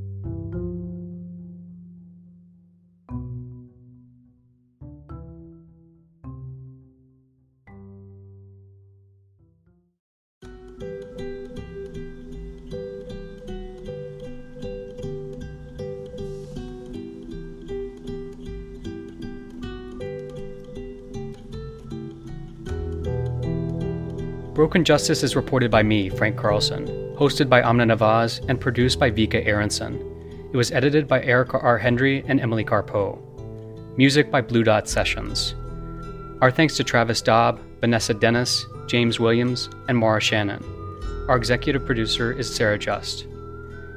Broken 24.70 24.84
Justice 24.84 25.24
is 25.24 25.34
reported 25.34 25.68
by 25.68 25.82
me, 25.82 26.08
Frank 26.08 26.36
Carlson, 26.36 26.86
hosted 27.16 27.48
by 27.48 27.60
Amna 27.60 27.86
Nawaz, 27.86 28.40
and 28.48 28.60
produced 28.60 29.00
by 29.00 29.10
Vika 29.10 29.44
Aronson. 29.44 29.96
It 30.52 30.56
was 30.56 30.70
edited 30.70 31.08
by 31.08 31.24
Erica 31.24 31.58
R. 31.58 31.76
Hendry 31.76 32.22
and 32.28 32.40
Emily 32.40 32.62
Carpeaux. 32.62 33.18
Music 33.96 34.30
by 34.30 34.40
Blue 34.40 34.62
Dot 34.62 34.88
Sessions. 34.88 35.56
Our 36.40 36.52
thanks 36.52 36.76
to 36.76 36.84
Travis 36.84 37.20
Daub, 37.20 37.58
Vanessa 37.80 38.14
Dennis, 38.14 38.64
James 38.86 39.18
Williams, 39.18 39.68
and 39.88 39.98
Maura 39.98 40.20
Shannon. 40.20 40.62
Our 41.28 41.36
executive 41.36 41.84
producer 41.84 42.30
is 42.30 42.54
Sara 42.54 42.78
Just. 42.78 43.26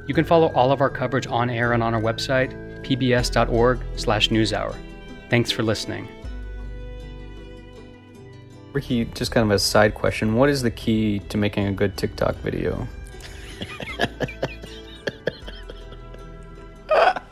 You 0.08 0.14
can 0.14 0.24
follow 0.24 0.52
all 0.54 0.72
of 0.72 0.80
our 0.80 0.90
coverage 0.90 1.28
on 1.28 1.50
air 1.50 1.72
and 1.74 1.84
on 1.84 1.94
our 1.94 2.02
website, 2.02 2.52
pbs.org/newshour. 2.84 4.74
Thanks 5.30 5.52
for 5.52 5.62
listening. 5.62 6.08
Ricky, 8.74 9.04
just 9.04 9.30
kind 9.30 9.44
of 9.48 9.54
a 9.54 9.58
side 9.60 9.94
question. 9.94 10.34
What 10.34 10.50
is 10.50 10.62
the 10.62 10.70
key 10.70 11.20
to 11.28 11.38
making 11.38 11.68
a 11.68 11.72
good 11.72 11.96
TikTok 11.96 12.34
video? 12.36 12.88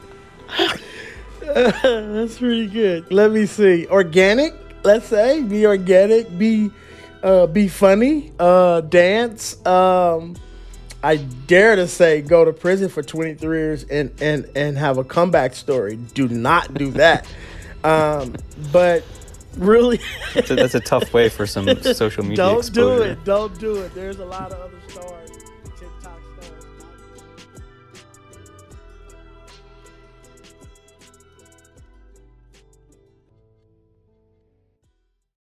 That's 1.42 2.38
pretty 2.38 2.68
good. 2.68 3.12
Let 3.12 3.32
me 3.32 3.46
see. 3.46 3.88
Organic, 3.88 4.54
let's 4.84 5.06
say. 5.06 5.42
Be 5.42 5.66
organic. 5.66 6.38
Be 6.38 6.70
uh, 7.24 7.48
be 7.48 7.66
funny. 7.66 8.32
Uh, 8.38 8.82
dance. 8.82 9.66
Um, 9.66 10.36
I 11.02 11.16
dare 11.16 11.74
to 11.74 11.88
say 11.88 12.22
go 12.22 12.44
to 12.44 12.52
prison 12.52 12.88
for 12.88 13.02
23 13.02 13.58
years 13.58 13.82
and 13.82 14.12
and 14.22 14.48
and 14.54 14.78
have 14.78 14.96
a 14.96 15.04
comeback 15.04 15.54
story. 15.54 15.96
Do 15.96 16.28
not 16.28 16.72
do 16.72 16.92
that. 16.92 17.26
um, 17.84 18.36
but 18.70 19.02
really, 19.56 20.00
that's, 20.34 20.50
a, 20.50 20.54
that's 20.56 20.74
a 20.74 20.80
tough 20.80 21.12
way 21.12 21.28
for 21.28 21.46
some 21.46 21.66
social 21.82 22.22
media. 22.22 22.36
Don't 22.36 22.58
exposure. 22.58 23.04
do 23.04 23.10
it. 23.10 23.24
Don't 23.24 23.58
do 23.58 23.76
it. 23.76 23.94
There's 23.94 24.18
a 24.18 24.24
lot 24.24 24.52
of 24.52 24.60
other. 24.60 24.81